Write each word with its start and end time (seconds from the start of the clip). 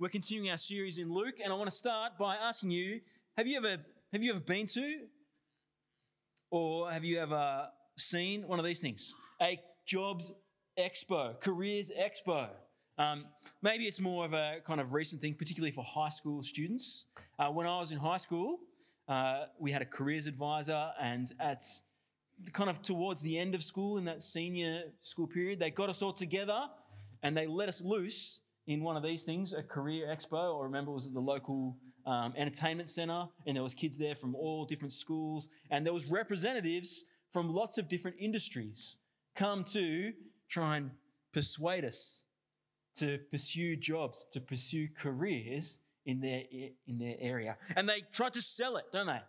we're 0.00 0.08
continuing 0.08 0.50
our 0.50 0.56
series 0.56 0.98
in 0.98 1.12
Luke, 1.12 1.40
and 1.42 1.52
I 1.52 1.56
want 1.56 1.68
to 1.68 1.74
start 1.76 2.16
by 2.18 2.36
asking 2.36 2.70
you: 2.70 3.00
Have 3.36 3.48
you 3.48 3.56
ever 3.56 3.82
have 4.12 4.22
you 4.22 4.30
ever 4.30 4.40
been 4.40 4.66
to, 4.66 5.00
or 6.50 6.90
have 6.90 7.04
you 7.04 7.18
ever 7.18 7.68
seen 7.96 8.46
one 8.46 8.60
of 8.60 8.64
these 8.64 8.80
things? 8.80 9.14
A 9.42 9.58
jobs 9.86 10.32
expo, 10.78 11.40
careers 11.40 11.90
expo. 11.98 12.48
Um, 12.96 13.26
maybe 13.60 13.84
it's 13.84 14.00
more 14.00 14.24
of 14.24 14.34
a 14.34 14.58
kind 14.64 14.80
of 14.80 14.94
recent 14.94 15.20
thing, 15.20 15.34
particularly 15.34 15.72
for 15.72 15.84
high 15.84 16.08
school 16.08 16.42
students. 16.42 17.06
Uh, 17.38 17.48
when 17.48 17.66
I 17.66 17.78
was 17.78 17.90
in 17.90 17.98
high 17.98 18.16
school, 18.18 18.60
uh, 19.08 19.46
we 19.58 19.72
had 19.72 19.82
a 19.82 19.86
careers 19.86 20.28
advisor, 20.28 20.92
and 21.00 21.32
at 21.40 21.62
kind 22.52 22.70
of 22.70 22.82
towards 22.82 23.22
the 23.22 23.36
end 23.36 23.56
of 23.56 23.62
school, 23.62 23.98
in 23.98 24.04
that 24.04 24.22
senior 24.22 24.82
school 25.02 25.26
period, 25.26 25.58
they 25.58 25.72
got 25.72 25.88
us 25.88 26.02
all 26.02 26.12
together 26.12 26.68
and 27.24 27.36
they 27.36 27.48
let 27.48 27.68
us 27.68 27.82
loose 27.82 28.42
in 28.68 28.84
one 28.84 28.98
of 28.98 29.02
these 29.02 29.24
things, 29.24 29.54
a 29.54 29.62
career 29.62 30.06
expo, 30.14 30.60
I 30.60 30.64
remember 30.64 30.90
it 30.90 30.94
was 30.94 31.06
at 31.06 31.14
the 31.14 31.20
local 31.20 31.78
um, 32.04 32.34
entertainment 32.36 32.90
centre, 32.90 33.24
and 33.46 33.56
there 33.56 33.62
was 33.62 33.72
kids 33.72 33.96
there 33.96 34.14
from 34.14 34.34
all 34.34 34.66
different 34.66 34.92
schools, 34.92 35.48
and 35.70 35.86
there 35.86 35.94
was 35.94 36.06
representatives 36.06 37.06
from 37.32 37.52
lots 37.52 37.78
of 37.78 37.88
different 37.88 38.18
industries 38.20 38.98
come 39.34 39.64
to 39.64 40.12
try 40.50 40.76
and 40.76 40.90
persuade 41.32 41.84
us 41.84 42.24
to 42.96 43.18
pursue 43.30 43.74
jobs, 43.74 44.26
to 44.32 44.40
pursue 44.40 44.86
careers 44.94 45.78
in 46.04 46.20
their, 46.20 46.42
in 46.86 46.98
their 46.98 47.16
area. 47.20 47.56
And 47.74 47.88
they 47.88 48.02
try 48.12 48.28
to 48.28 48.42
sell 48.42 48.76
it, 48.76 48.84
don't 48.92 49.06
they? 49.06 49.20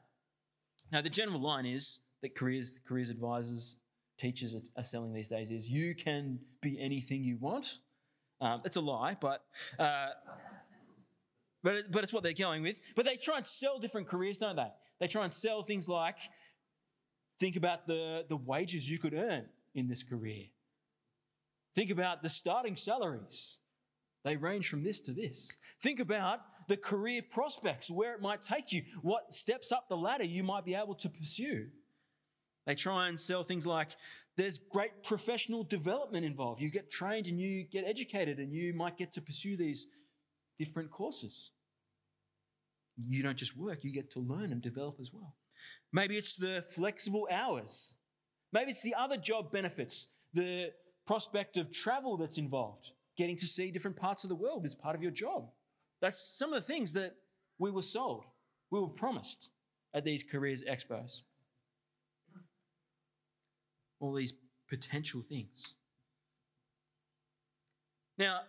Now, 0.91 1.02
the 1.02 1.10
general 1.10 1.40
line 1.40 1.66
is 1.66 2.02
that 2.21 2.35
careers, 2.35 2.82
careers 2.85 3.10
advisors, 3.10 3.77
teachers 4.18 4.60
are, 4.76 4.84
selling 4.84 5.13
these 5.13 5.30
days 5.30 5.49
is 5.49 5.71
you 5.71 5.96
can 5.96 6.40
be 6.62 6.77
anything 6.77 7.24
you 7.24 7.38
want. 7.38 7.77
Um, 8.41 8.61
it's 8.66 8.77
a 8.77 8.81
lie, 8.81 9.17
but 9.20 9.43
uh, 9.77 10.09
but 11.61 11.75
it, 11.75 11.85
but 11.91 12.03
it's 12.03 12.13
what 12.13 12.23
they're 12.23 12.34
going 12.34 12.63
with. 12.63 12.79
But 12.95 13.05
they 13.05 13.17
try 13.17 13.38
and 13.38 13.45
sell 13.45 13.79
different 13.79 14.07
careers, 14.07 14.38
don't 14.38 14.55
they? 14.55 14.71
They 14.99 15.07
try 15.07 15.23
and 15.23 15.34
sell 15.34 15.62
things 15.62 15.90
like 15.90 16.20
think 17.40 17.55
about 17.55 17.87
the 17.87 18.26
the 18.29 18.37
wages 18.37 18.90
you 18.90 18.98
could 18.98 19.13
earn 19.13 19.46
in 19.76 19.87
this 19.87 20.04
career. 20.04 20.46
Think 21.76 21.91
about 21.91 22.21
the 22.21 22.29
starting 22.29 22.76
salaries. 22.76 23.59
They 24.23 24.35
range 24.35 24.68
from 24.68 24.84
this 24.84 24.99
to 25.01 25.12
this. 25.12 25.57
Think 25.79 25.99
about 25.99 26.40
the 26.68 26.77
career 26.77 27.21
prospects, 27.21 27.90
where 27.90 28.13
it 28.13 28.21
might 28.21 28.41
take 28.41 28.71
you, 28.71 28.84
what 29.01 29.34
steps 29.34 29.71
up 29.71 29.90
the 29.90 29.98
ladder 29.98 30.24
you 30.24 30.43
might 30.43 30.65
be 30.65 30.76
able 30.76 30.96
to 30.96 31.09
pursue. 31.09 31.68
They 32.65 32.76
try 32.76 33.07
and 33.07 33.20
sell 33.20 33.43
things 33.43 33.65
like 33.65 33.90
there's 34.40 34.57
great 34.57 35.04
professional 35.04 35.63
development 35.63 36.26
involved. 36.26 36.62
You 36.62 36.71
get 36.71 36.90
trained 36.90 37.27
and 37.27 37.40
you 37.40 37.65
get 37.65 37.84
educated 37.85 38.37
and 38.37 38.54
you 38.54 38.73
might 38.73 38.98
get 38.98 39.12
to 39.13 39.21
pursue 39.21 39.57
these 39.57 39.87
different 40.57 40.91
courses. 40.91 41.51
You 42.98 43.21
don't 43.21 43.37
just 43.37 43.57
work, 43.57 43.79
you 43.84 43.91
get 43.91 44.12
to 44.12 44.20
learn 44.21 44.54
and 44.54 44.62
develop 44.62 44.96
as 45.01 45.12
well. 45.13 45.35
Maybe 45.91 46.15
it's 46.15 46.37
the 46.37 46.63
flexible 46.73 47.27
hours. 47.29 47.98
Maybe 48.54 48.71
it's 48.71 48.81
the 48.81 48.96
other 48.98 49.18
job 49.18 49.51
benefits, 49.51 50.07
the 50.34 50.71
prospect 51.05 51.57
of 51.57 51.71
travel 51.71 52.15
that's 52.15 52.37
involved, 52.37 52.91
getting 53.18 53.35
to 53.35 53.46
see 53.46 53.71
different 53.71 53.98
parts 53.98 54.24
of 54.24 54.29
the 54.29 54.35
world 54.37 54.65
is 54.65 54.74
part 54.74 54.96
of 54.96 55.01
your 55.01 55.12
job. 55.12 55.49
That's 56.01 56.37
some 56.37 56.53
of 56.53 56.65
the 56.65 56.74
things 56.74 56.93
that 56.93 57.12
we 57.57 57.71
were 57.71 57.81
sold, 57.81 58.24
we 58.71 58.79
were 58.79 58.87
promised 58.87 59.51
at 59.93 60.05
these 60.05 60.24
careers 60.24 60.63
expos 60.63 61.24
all 64.00 64.14
these 64.14 64.34
potential 64.69 65.22
things. 65.22 65.75
Now, 68.18 68.42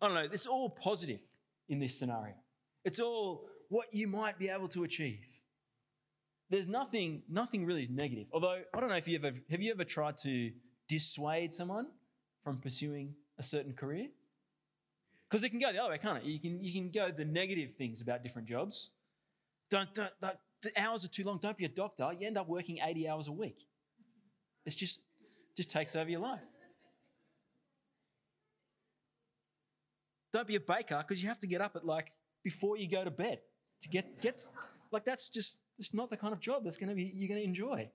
I 0.00 0.06
don't 0.06 0.14
know, 0.14 0.28
it's 0.32 0.46
all 0.46 0.70
positive 0.70 1.20
in 1.68 1.78
this 1.78 1.98
scenario. 1.98 2.34
It's 2.84 3.00
all 3.00 3.46
what 3.68 3.86
you 3.92 4.08
might 4.08 4.38
be 4.38 4.48
able 4.48 4.68
to 4.68 4.84
achieve. 4.84 5.40
There's 6.48 6.68
nothing, 6.68 7.22
nothing 7.28 7.64
really 7.64 7.82
is 7.82 7.90
negative. 7.90 8.28
Although, 8.32 8.60
I 8.74 8.80
don't 8.80 8.88
know 8.88 8.96
if 8.96 9.06
you 9.06 9.16
ever, 9.16 9.30
have 9.50 9.62
you 9.62 9.70
ever 9.70 9.84
tried 9.84 10.16
to 10.18 10.50
dissuade 10.88 11.54
someone 11.54 11.86
from 12.42 12.58
pursuing 12.58 13.14
a 13.38 13.42
certain 13.42 13.72
career? 13.72 14.08
Because 15.30 15.44
it 15.44 15.50
can 15.50 15.60
go 15.60 15.72
the 15.72 15.80
other 15.80 15.90
way, 15.90 15.98
can't 15.98 16.18
it? 16.18 16.24
You 16.24 16.40
can, 16.40 16.60
you 16.60 16.72
can 16.72 16.90
go 16.90 17.12
the 17.12 17.24
negative 17.24 17.72
things 17.72 18.00
about 18.00 18.24
different 18.24 18.48
jobs. 18.48 18.90
Don't, 19.70 19.94
don't, 19.94 20.10
don't, 20.20 20.36
the 20.62 20.70
hours 20.76 21.04
are 21.04 21.08
too 21.08 21.24
long. 21.24 21.38
Don't 21.38 21.56
be 21.56 21.64
a 21.64 21.68
doctor. 21.68 22.10
You 22.18 22.26
end 22.26 22.36
up 22.36 22.48
working 22.48 22.78
80 22.82 23.08
hours 23.08 23.28
a 23.28 23.32
week. 23.32 23.66
It's 24.66 24.74
just, 24.74 25.00
just 25.56 25.70
takes 25.70 25.96
over 25.96 26.10
your 26.10 26.20
life. 26.20 26.44
Don't 30.32 30.46
be 30.46 30.56
a 30.56 30.60
baker 30.60 30.98
because 30.98 31.22
you 31.22 31.28
have 31.28 31.40
to 31.40 31.46
get 31.46 31.60
up 31.60 31.74
at 31.76 31.84
like 31.84 32.12
before 32.44 32.76
you 32.76 32.88
go 32.88 33.02
to 33.02 33.10
bed 33.10 33.40
to 33.82 33.88
get, 33.88 34.20
get 34.20 34.44
like 34.92 35.04
that's 35.04 35.28
just 35.28 35.60
it's 35.78 35.94
not 35.94 36.10
the 36.10 36.16
kind 36.16 36.32
of 36.32 36.40
job 36.40 36.62
that's 36.62 36.76
going 36.76 36.88
to 36.88 36.94
be 36.94 37.10
you're 37.14 37.28
going 37.28 37.40
to 37.40 37.46
enjoy. 37.46 37.90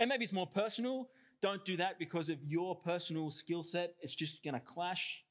And 0.00 0.08
maybe 0.08 0.24
it's 0.24 0.32
more 0.32 0.46
personal. 0.46 1.08
Don't 1.40 1.64
do 1.64 1.76
that 1.76 1.98
because 1.98 2.28
of 2.28 2.38
your 2.44 2.76
personal 2.76 3.30
skill 3.30 3.62
set. 3.62 3.94
It's 4.00 4.14
just 4.14 4.44
going 4.44 4.54
to 4.54 4.60
clash. 4.60 5.24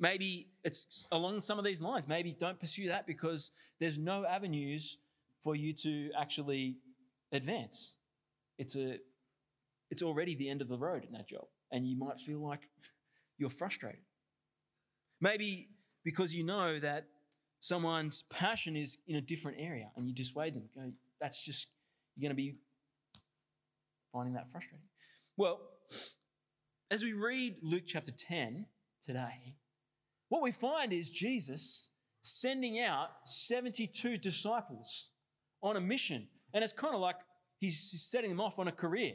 Maybe 0.00 0.48
it's 0.64 1.06
along 1.10 1.40
some 1.40 1.58
of 1.58 1.64
these 1.64 1.80
lines. 1.80 2.06
Maybe 2.06 2.32
don't 2.32 2.58
pursue 2.58 2.88
that 2.88 3.06
because 3.06 3.52
there's 3.80 3.98
no 3.98 4.24
avenues 4.24 4.98
for 5.42 5.56
you 5.56 5.72
to 5.72 6.10
actually 6.16 6.76
advance. 7.32 7.96
It's 8.58 8.76
a 8.76 8.98
it's 9.90 10.02
already 10.02 10.34
the 10.34 10.50
end 10.50 10.60
of 10.60 10.68
the 10.68 10.76
road 10.76 11.04
in 11.04 11.12
that 11.12 11.28
job 11.28 11.46
and 11.72 11.86
you 11.86 11.96
might 11.96 12.18
feel 12.18 12.40
like 12.40 12.68
you're 13.38 13.50
frustrated. 13.50 14.00
Maybe 15.20 15.68
because 16.04 16.34
you 16.34 16.44
know 16.44 16.78
that 16.78 17.06
someone's 17.60 18.22
passion 18.30 18.76
is 18.76 18.98
in 19.06 19.16
a 19.16 19.20
different 19.20 19.58
area 19.60 19.90
and 19.96 20.06
you 20.06 20.14
dissuade 20.14 20.54
them. 20.54 20.68
Go, 20.74 20.92
that's 21.20 21.44
just 21.44 21.68
you're 22.16 22.28
going 22.28 22.36
to 22.36 22.42
be 22.42 22.56
finding 24.12 24.34
that 24.34 24.48
frustrating. 24.48 24.86
Well, 25.36 25.60
as 26.90 27.02
we 27.02 27.12
read 27.12 27.56
Luke 27.62 27.84
chapter 27.86 28.12
10 28.12 28.66
today, 29.02 29.56
what 30.28 30.42
we 30.42 30.52
find 30.52 30.92
is 30.92 31.10
Jesus 31.10 31.90
sending 32.22 32.80
out 32.80 33.08
72 33.24 34.18
disciples 34.18 35.10
on 35.62 35.76
a 35.76 35.80
mission. 35.80 36.28
And 36.52 36.62
it's 36.62 36.72
kind 36.72 36.94
of 36.94 37.00
like 37.00 37.16
he's 37.58 37.78
setting 38.10 38.30
them 38.30 38.40
off 38.40 38.58
on 38.58 38.68
a 38.68 38.72
career. 38.72 39.14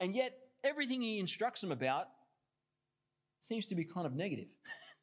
And 0.00 0.14
yet, 0.14 0.34
everything 0.64 1.00
he 1.00 1.18
instructs 1.18 1.60
them 1.60 1.72
about 1.72 2.06
seems 3.40 3.66
to 3.66 3.74
be 3.74 3.84
kind 3.84 4.06
of 4.06 4.14
negative. 4.14 4.54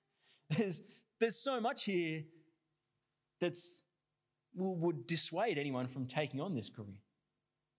there's, 0.49 0.81
there's 1.19 1.37
so 1.37 1.59
much 1.59 1.85
here 1.85 2.23
that's 3.39 3.83
would 4.55 5.05
dissuade 5.05 5.57
anyone 5.59 5.85
from 5.85 6.07
taking 6.07 6.41
on 6.41 6.55
this 6.55 6.69
career. 6.69 6.97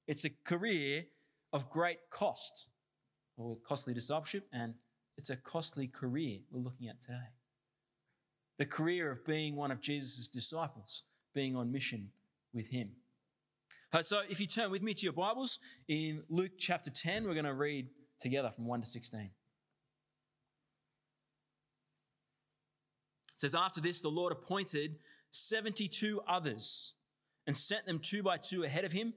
It's 0.06 0.25
a 0.25 0.30
career 0.44 1.04
of 1.52 1.70
great 1.70 1.98
cost, 2.10 2.70
or 3.36 3.56
costly 3.66 3.94
discipleship 3.94 4.46
and 4.52 4.75
it's 5.18 5.30
a 5.30 5.36
costly 5.36 5.88
career 5.88 6.38
we're 6.50 6.62
looking 6.62 6.88
at 6.88 7.00
today. 7.00 7.18
The 8.58 8.66
career 8.66 9.10
of 9.10 9.26
being 9.26 9.56
one 9.56 9.70
of 9.72 9.80
Jesus' 9.80 10.28
disciples, 10.28 11.02
being 11.34 11.56
on 11.56 11.70
mission 11.72 12.10
with 12.54 12.70
him. 12.70 12.92
Uh, 13.92 14.02
so 14.02 14.22
if 14.30 14.40
you 14.40 14.46
turn 14.46 14.70
with 14.70 14.82
me 14.82 14.94
to 14.94 15.02
your 15.04 15.12
Bibles 15.12 15.58
in 15.88 16.22
Luke 16.28 16.52
chapter 16.58 16.90
10, 16.90 17.24
we're 17.24 17.34
going 17.34 17.44
to 17.44 17.54
read 17.54 17.88
together 18.18 18.48
from 18.50 18.66
1 18.66 18.80
to 18.80 18.86
16. 18.86 19.20
It 19.20 19.30
says, 23.34 23.54
After 23.54 23.80
this, 23.80 24.00
the 24.00 24.08
Lord 24.08 24.32
appointed 24.32 24.98
72 25.30 26.20
others 26.28 26.94
and 27.46 27.56
sent 27.56 27.86
them 27.86 27.98
two 27.98 28.22
by 28.22 28.36
two 28.36 28.62
ahead 28.62 28.84
of 28.84 28.92
him 28.92 29.14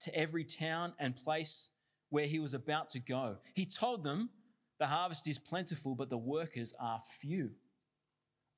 to 0.00 0.14
every 0.16 0.44
town 0.44 0.94
and 0.98 1.14
place 1.14 1.70
where 2.08 2.26
he 2.26 2.38
was 2.38 2.54
about 2.54 2.90
to 2.90 3.00
go. 3.00 3.36
He 3.54 3.66
told 3.66 4.04
them, 4.04 4.30
the 4.82 4.88
harvest 4.88 5.28
is 5.28 5.38
plentiful, 5.38 5.94
but 5.94 6.10
the 6.10 6.18
workers 6.18 6.74
are 6.80 6.98
few. 7.20 7.52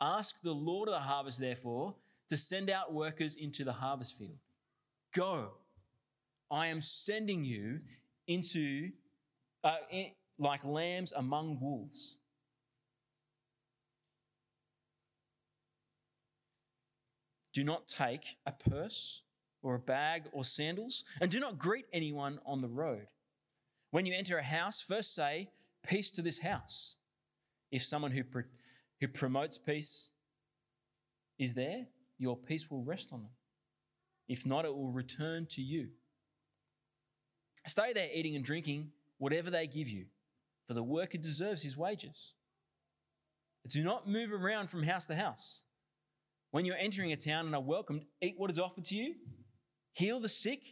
Ask 0.00 0.40
the 0.40 0.54
Lord 0.54 0.88
of 0.88 0.94
the 0.94 1.00
harvest, 1.00 1.38
therefore, 1.38 1.96
to 2.30 2.36
send 2.38 2.70
out 2.70 2.94
workers 2.94 3.36
into 3.36 3.62
the 3.62 3.74
harvest 3.74 4.16
field. 4.16 4.38
Go. 5.14 5.50
I 6.50 6.68
am 6.68 6.80
sending 6.80 7.44
you 7.44 7.80
into 8.26 8.92
uh, 9.64 9.76
in, 9.90 10.06
like 10.38 10.64
lambs 10.64 11.12
among 11.14 11.60
wolves. 11.60 12.16
Do 17.52 17.64
not 17.64 17.86
take 17.86 18.38
a 18.46 18.52
purse 18.52 19.20
or 19.62 19.74
a 19.74 19.78
bag 19.78 20.22
or 20.32 20.42
sandals, 20.42 21.04
and 21.20 21.30
do 21.30 21.38
not 21.38 21.58
greet 21.58 21.84
anyone 21.92 22.40
on 22.46 22.62
the 22.62 22.68
road. 22.68 23.08
When 23.90 24.06
you 24.06 24.14
enter 24.14 24.38
a 24.38 24.42
house, 24.42 24.80
first 24.80 25.14
say, 25.14 25.50
peace 25.86 26.10
to 26.12 26.22
this 26.22 26.40
house. 26.40 26.96
If 27.70 27.82
someone 27.82 28.10
who, 28.10 28.22
who 29.00 29.08
promotes 29.08 29.58
peace 29.58 30.10
is 31.38 31.54
there, 31.54 31.86
your 32.18 32.36
peace 32.36 32.70
will 32.70 32.82
rest 32.84 33.12
on 33.12 33.22
them. 33.22 33.32
If 34.28 34.46
not, 34.46 34.64
it 34.64 34.74
will 34.74 34.90
return 34.90 35.46
to 35.50 35.62
you. 35.62 35.88
Stay 37.66 37.92
there 37.92 38.08
eating 38.12 38.36
and 38.36 38.44
drinking 38.44 38.90
whatever 39.18 39.50
they 39.50 39.66
give 39.66 39.88
you, 39.88 40.06
for 40.66 40.74
the 40.74 40.82
worker 40.82 41.18
deserves 41.18 41.62
his 41.62 41.76
wages. 41.76 42.34
Do 43.68 43.82
not 43.82 44.08
move 44.08 44.32
around 44.32 44.68
from 44.68 44.82
house 44.82 45.06
to 45.06 45.14
house. 45.14 45.62
When 46.50 46.64
you're 46.64 46.76
entering 46.76 47.12
a 47.12 47.16
town 47.16 47.46
and 47.46 47.54
are 47.54 47.60
welcomed, 47.60 48.04
eat 48.20 48.34
what 48.36 48.50
is 48.50 48.58
offered 48.58 48.84
to 48.86 48.96
you, 48.96 49.14
heal 49.92 50.20
the 50.20 50.28
sick, 50.28 50.62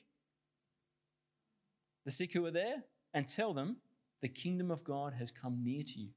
the 2.05 2.11
sick 2.11 2.32
who 2.32 2.44
are 2.47 2.50
there, 2.50 2.85
and 3.14 3.26
tell 3.26 3.55
them 3.55 3.79
the 4.23 4.29
kingdom 4.29 4.71
of 4.71 4.85
God 4.85 5.13
has 5.15 5.31
come 5.31 5.63
near 5.63 5.83
to 5.83 6.01
you. 6.01 6.11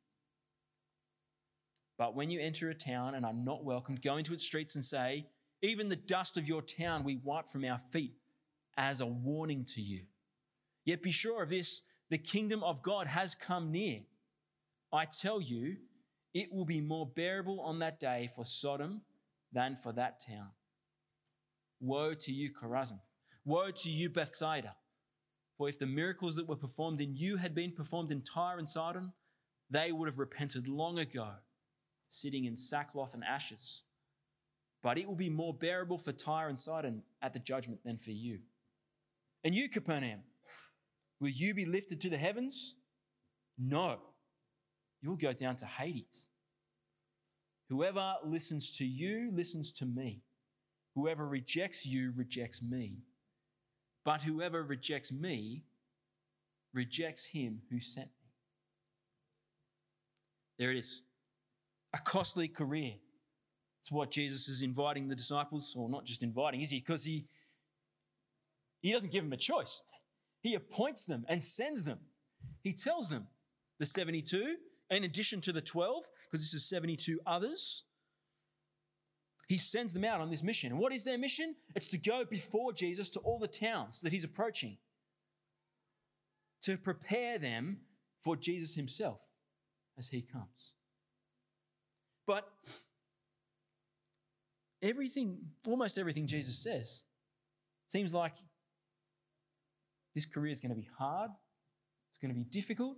But 1.97 2.15
when 2.15 2.29
you 2.29 2.39
enter 2.39 2.69
a 2.69 2.75
town 2.75 3.15
and 3.15 3.25
are 3.25 3.33
not 3.33 3.63
welcomed, 3.63 4.01
go 4.01 4.17
into 4.17 4.33
its 4.33 4.45
streets 4.45 4.75
and 4.75 4.85
say, 4.85 5.27
Even 5.61 5.89
the 5.89 5.95
dust 5.95 6.37
of 6.37 6.47
your 6.47 6.61
town 6.61 7.03
we 7.03 7.17
wipe 7.23 7.47
from 7.47 7.65
our 7.65 7.79
feet 7.79 8.13
as 8.77 9.01
a 9.01 9.05
warning 9.05 9.65
to 9.69 9.81
you. 9.81 10.01
Yet 10.85 11.01
be 11.01 11.11
sure 11.11 11.41
of 11.41 11.49
this 11.49 11.81
the 12.09 12.17
kingdom 12.17 12.63
of 12.63 12.83
God 12.83 13.07
has 13.07 13.33
come 13.33 13.71
near. 13.71 14.01
I 14.93 15.05
tell 15.05 15.41
you, 15.41 15.77
it 16.33 16.53
will 16.53 16.65
be 16.65 16.81
more 16.81 17.07
bearable 17.07 17.59
on 17.61 17.79
that 17.79 17.99
day 17.99 18.29
for 18.35 18.45
Sodom 18.45 19.01
than 19.51 19.75
for 19.75 19.91
that 19.93 20.19
town. 20.25 20.49
Woe 21.79 22.13
to 22.13 22.31
you, 22.31 22.51
Chorazin! 22.53 22.99
Woe 23.43 23.71
to 23.71 23.89
you, 23.89 24.09
Bethsaida! 24.09 24.75
For 25.57 25.69
if 25.69 25.79
the 25.79 25.85
miracles 25.85 26.35
that 26.35 26.47
were 26.47 26.55
performed 26.55 26.99
in 26.99 27.15
you 27.15 27.37
had 27.37 27.55
been 27.55 27.71
performed 27.71 28.11
in 28.11 28.21
Tyre 28.21 28.57
and 28.57 28.69
Sidon, 28.69 29.13
they 29.69 29.91
would 29.91 30.07
have 30.07 30.19
repented 30.19 30.67
long 30.67 30.99
ago, 30.99 31.29
sitting 32.09 32.45
in 32.45 32.57
sackcloth 32.57 33.13
and 33.13 33.23
ashes. 33.23 33.83
But 34.83 34.97
it 34.97 35.07
will 35.07 35.15
be 35.15 35.29
more 35.29 35.53
bearable 35.53 35.97
for 35.97 36.11
Tyre 36.11 36.49
and 36.49 36.59
Sidon 36.59 37.03
at 37.21 37.33
the 37.33 37.39
judgment 37.39 37.83
than 37.83 37.97
for 37.97 38.11
you. 38.11 38.39
And 39.43 39.55
you, 39.55 39.69
Capernaum, 39.69 40.21
will 41.19 41.29
you 41.29 41.53
be 41.53 41.65
lifted 41.65 42.01
to 42.01 42.09
the 42.09 42.17
heavens? 42.17 42.75
No, 43.57 43.99
you'll 45.01 45.15
go 45.15 45.33
down 45.33 45.55
to 45.57 45.65
Hades. 45.65 46.27
Whoever 47.69 48.15
listens 48.23 48.77
to 48.77 48.85
you 48.85 49.31
listens 49.31 49.71
to 49.73 49.85
me. 49.85 50.21
Whoever 50.93 51.27
rejects 51.27 51.85
you 51.85 52.13
rejects 52.15 52.61
me. 52.61 52.97
But 54.05 54.21
whoever 54.21 54.63
rejects 54.63 55.11
me 55.11 55.63
rejects 56.73 57.25
him 57.25 57.61
who 57.71 57.79
sent 57.79 58.07
me. 58.07 58.29
There 60.59 60.71
it 60.71 60.77
is. 60.77 61.01
A 61.93 61.97
costly 61.97 62.47
career. 62.47 62.93
It's 63.81 63.91
what 63.91 64.11
Jesus 64.11 64.47
is 64.47 64.61
inviting 64.61 65.07
the 65.07 65.15
disciples, 65.15 65.75
or 65.77 65.89
not 65.89 66.05
just 66.05 66.23
inviting, 66.23 66.61
is 66.61 66.69
he? 66.69 66.79
Because 66.79 67.03
he, 67.03 67.25
he 68.81 68.91
doesn't 68.91 69.11
give 69.11 69.23
them 69.23 69.33
a 69.33 69.37
choice. 69.37 69.81
He 70.41 70.53
appoints 70.53 71.05
them 71.05 71.25
and 71.27 71.43
sends 71.43 71.83
them. 71.83 71.99
He 72.63 72.73
tells 72.73 73.09
them, 73.09 73.27
the 73.79 73.85
72, 73.85 74.55
in 74.91 75.03
addition 75.03 75.41
to 75.41 75.51
the 75.51 75.61
12, 75.61 76.03
because 76.25 76.41
this 76.41 76.53
is 76.53 76.69
72 76.69 77.19
others, 77.25 77.84
he 79.47 79.57
sends 79.57 79.93
them 79.93 80.03
out 80.03 80.21
on 80.21 80.29
this 80.29 80.43
mission. 80.43 80.71
And 80.71 80.79
what 80.79 80.93
is 80.93 81.03
their 81.03 81.17
mission? 81.17 81.55
It's 81.75 81.87
to 81.87 81.97
go 81.97 82.25
before 82.25 82.73
Jesus 82.73 83.09
to 83.09 83.19
all 83.19 83.37
the 83.39 83.47
towns 83.47 84.01
that 84.01 84.11
he's 84.11 84.23
approaching, 84.23 84.77
to 86.63 86.77
prepare 86.77 87.37
them 87.37 87.81
for 88.21 88.35
Jesus 88.35 88.75
himself 88.75 89.29
as 89.97 90.07
he 90.07 90.21
comes. 90.21 90.73
But 92.25 92.49
everything, 94.81 95.37
almost 95.67 95.99
everything 95.99 96.25
Jesus 96.25 96.57
says, 96.57 97.03
seems 97.87 98.13
like 98.13 98.33
this 100.15 100.25
career 100.25 100.51
is 100.51 100.59
going 100.59 100.71
to 100.71 100.75
be 100.75 100.87
hard, 100.97 101.29
it's 102.09 102.17
going 102.17 102.33
to 102.33 102.35
be 102.35 102.45
difficult. 102.45 102.97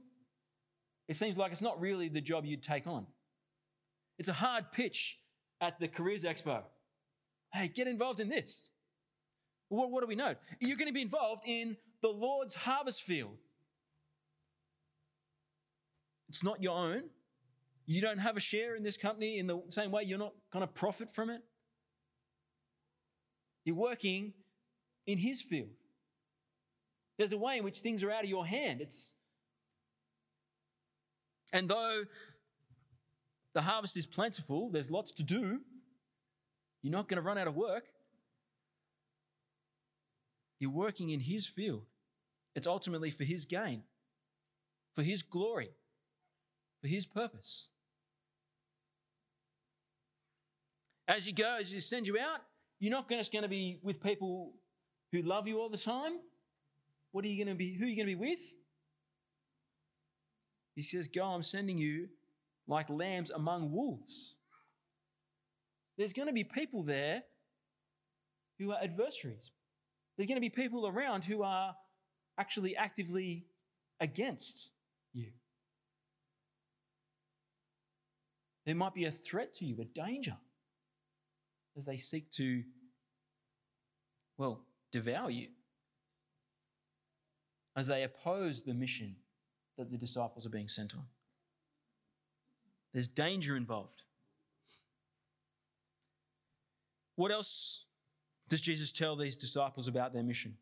It 1.10 1.16
seems 1.16 1.38
like 1.38 1.52
it's 1.52 1.62
not 1.62 1.80
really 1.80 2.10
the 2.10 2.22
job 2.22 2.46
you'd 2.46 2.64
take 2.64 2.86
on. 2.86 3.08
It's 4.20 4.30
a 4.30 4.34
hard 4.34 4.72
pitch 4.72 5.20
at 5.62 5.80
the 5.80 5.88
Careers 5.88 6.24
Expo. 6.24 6.62
Hey, 7.54 7.70
get 7.70 7.88
involved 7.88 8.20
in 8.20 8.30
this. 8.30 8.72
What, 9.70 9.92
what 9.92 10.02
do 10.02 10.08
we 10.08 10.16
know? 10.16 10.36
You're 10.60 10.78
going 10.78 10.88
to 10.88 10.94
be 10.94 11.02
involved 11.02 11.44
in 11.46 11.76
the 12.02 12.10
Lord's 12.10 12.56
harvest 12.56 13.04
field. 13.04 13.38
It's 16.30 16.44
not 16.44 16.62
your 16.62 16.78
own. 16.78 17.04
You 17.86 18.02
don't 18.02 18.20
have 18.20 18.36
a 18.36 18.42
share 18.42 18.76
in 18.76 18.84
this 18.84 18.98
company 18.98 19.40
in 19.40 19.48
the 19.48 19.62
same 19.70 19.92
way 19.92 20.04
you're 20.04 20.20
not 20.20 20.34
going 20.52 20.66
to 20.66 20.72
profit 20.72 21.10
from 21.10 21.30
it. 21.30 21.42
You're 23.64 23.78
working 23.78 24.34
in 25.06 25.18
His 25.18 25.42
field. 25.42 25.70
There's 27.18 27.34
a 27.34 27.38
way 27.38 27.58
in 27.58 27.64
which 27.64 27.80
things 27.80 28.04
are 28.04 28.12
out 28.12 28.24
of 28.24 28.30
your 28.30 28.46
hand. 28.46 28.82
It's 28.82 29.16
and 31.54 31.70
though 31.70 32.04
the 33.58 33.64
harvest 33.64 33.98
is 33.98 34.06
plentiful, 34.06 34.70
there's 34.70 34.92
lots 34.92 35.12
to 35.14 35.24
do. 35.24 35.62
You're 36.84 36.92
not 36.92 37.08
going 37.08 37.20
to 37.20 37.28
run 37.28 37.40
out 37.40 37.48
of 37.48 37.56
work. 37.56 37.86
You're 40.60 40.70
working 40.70 41.10
in 41.10 41.20
His 41.20 41.48
field. 41.48 41.88
It's 42.56 42.68
ultimately 42.68 43.10
for 43.10 43.24
His 43.24 43.46
gain, 43.46 43.82
for 44.94 45.02
His 45.02 45.24
glory, 45.24 45.72
for 46.84 46.88
His 46.88 47.08
purpose. 47.08 47.70
As 51.08 51.26
you 51.26 51.34
go, 51.34 51.58
as 51.60 51.74
you 51.74 51.80
send 51.80 52.06
you 52.06 52.20
out, 52.20 52.42
you're 52.80 52.92
not 52.92 53.10
just 53.10 53.32
going 53.32 53.42
to 53.42 53.50
be 53.50 53.80
with 53.82 54.04
people 54.04 54.54
who 55.12 55.24
love 55.24 55.48
you 55.48 55.60
all 55.60 55.70
the 55.70 55.80
time. 55.80 56.20
What 57.12 57.26
are 57.26 57.28
you 57.28 57.44
going 57.44 57.58
to 57.58 57.58
be? 57.58 57.74
Who 57.74 57.86
are 57.86 57.88
you 57.88 57.96
going 57.96 58.08
to 58.08 58.16
be 58.16 58.30
with? 58.30 58.56
He 60.76 60.82
says, 60.82 61.08
Go, 61.08 61.26
I'm 61.26 61.42
sending 61.42 61.80
you 61.80 62.10
like 62.68 62.90
lambs 62.90 63.32
among 63.32 63.72
wolves. 63.72 64.38
There's 65.98 66.14
going 66.14 66.28
to 66.28 66.34
be 66.34 66.44
people 66.44 66.84
there 66.84 67.24
who 68.60 68.72
are 68.72 68.78
adversaries. 68.82 69.52
There's 70.18 70.28
going 70.28 70.38
to 70.38 70.42
be 70.42 70.50
people 70.50 70.88
around 70.88 71.26
who 71.26 71.44
are 71.44 71.76
actually 72.38 72.76
actively 72.76 73.46
against 74.00 74.72
you. 75.14 75.32
There 78.66 78.76
might 78.76 78.94
be 78.94 79.06
a 79.06 79.12
threat 79.12 79.54
to 79.56 79.66
you, 79.66 79.80
a 79.80 79.86
danger, 79.86 80.36
as 81.78 81.86
they 81.86 81.98
seek 81.98 82.30
to, 82.32 82.64
well, 84.38 84.66
devour 84.92 85.30
you, 85.30 85.48
as 87.76 87.88
they 87.88 88.04
oppose 88.04 88.64
the 88.64 88.74
mission 88.74 89.16
that 89.78 89.90
the 89.90 89.98
disciples 89.98 90.46
are 90.46 90.50
being 90.50 90.68
sent 90.68 90.96
on. 90.96 91.06
There's 92.98 93.08
danger 93.08 93.56
involved. 93.56 94.02
What 97.16 97.32
else 97.32 97.86
does 98.50 98.60
Jesus 98.60 98.92
tell 98.92 99.16
these 99.16 99.38
disciples 99.38 99.88
about 99.88 100.14
their 100.14 100.24
mission? 100.24 100.58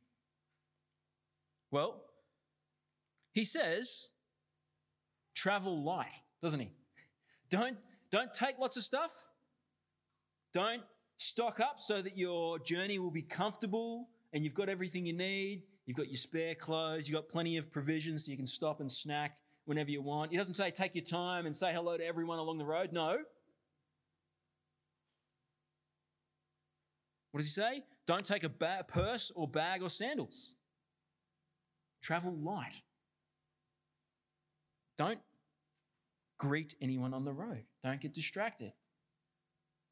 Well, 1.71 2.03
he 3.31 3.45
says, 3.45 4.09
travel 5.33 5.81
light, 5.81 6.11
doesn't 6.43 6.59
he? 6.59 6.71
Don't, 7.49 7.77
don't 8.11 8.33
take 8.33 8.59
lots 8.59 8.75
of 8.75 8.83
stuff. 8.83 9.29
Don't 10.51 10.83
stock 11.15 11.61
up 11.61 11.79
so 11.79 12.01
that 12.01 12.17
your 12.17 12.59
journey 12.59 12.99
will 12.99 13.11
be 13.11 13.21
comfortable 13.21 14.09
and 14.33 14.43
you've 14.43 14.53
got 14.53 14.67
everything 14.67 15.05
you 15.05 15.13
need. 15.13 15.63
You've 15.85 15.95
got 15.95 16.07
your 16.07 16.17
spare 16.17 16.55
clothes, 16.55 17.07
you've 17.07 17.15
got 17.15 17.29
plenty 17.29 17.55
of 17.55 17.71
provisions 17.71 18.25
so 18.25 18.31
you 18.31 18.37
can 18.37 18.45
stop 18.45 18.81
and 18.81 18.91
snack 18.91 19.37
whenever 19.65 19.91
you 19.91 20.01
want. 20.01 20.31
He 20.31 20.37
doesn't 20.37 20.53
say 20.53 20.71
take 20.71 20.95
your 20.95 21.03
time 21.03 21.45
and 21.45 21.55
say 21.55 21.73
hello 21.73 21.97
to 21.97 22.05
everyone 22.05 22.39
along 22.39 22.57
the 22.57 22.65
road. 22.65 22.91
No. 22.91 23.17
What 27.31 27.39
does 27.39 27.47
he 27.47 27.61
say? 27.61 27.83
Don't 28.07 28.25
take 28.25 28.43
a 28.43 28.49
ba- 28.49 28.85
purse 28.87 29.31
or 29.35 29.47
bag 29.47 29.81
or 29.81 29.89
sandals. 29.89 30.55
Travel 32.01 32.33
light. 32.37 32.81
Don't 34.97 35.19
greet 36.37 36.75
anyone 36.81 37.13
on 37.13 37.25
the 37.25 37.33
road. 37.33 37.63
Don't 37.83 37.99
get 37.99 38.13
distracted. 38.13 38.71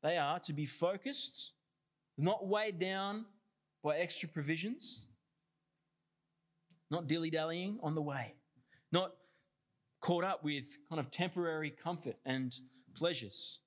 They 0.04 0.18
are 0.18 0.40
to 0.40 0.54
be 0.54 0.66
focused, 0.66 1.54
not 2.18 2.48
weighed 2.48 2.80
down 2.80 3.26
by 3.84 3.98
extra 3.98 4.30
provisions, 4.30 5.08
not 6.92 7.08
dilly 7.08 7.30
dallying 7.30 7.80
on 7.82 7.96
the 7.96 8.02
way, 8.02 8.36
not 8.92 9.14
caught 10.04 10.26
up 10.26 10.44
with 10.44 10.78
kind 10.90 11.00
of 11.00 11.10
temporary 11.10 11.70
comfort 11.70 12.18
and 12.26 12.54
pleasures, 12.94 13.62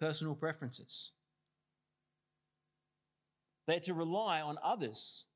personal 0.00 0.34
preferences. 0.34 1.12
They're 3.66 3.78
to 3.80 3.92
rely 3.92 4.40
on 4.40 4.56
others 4.64 5.26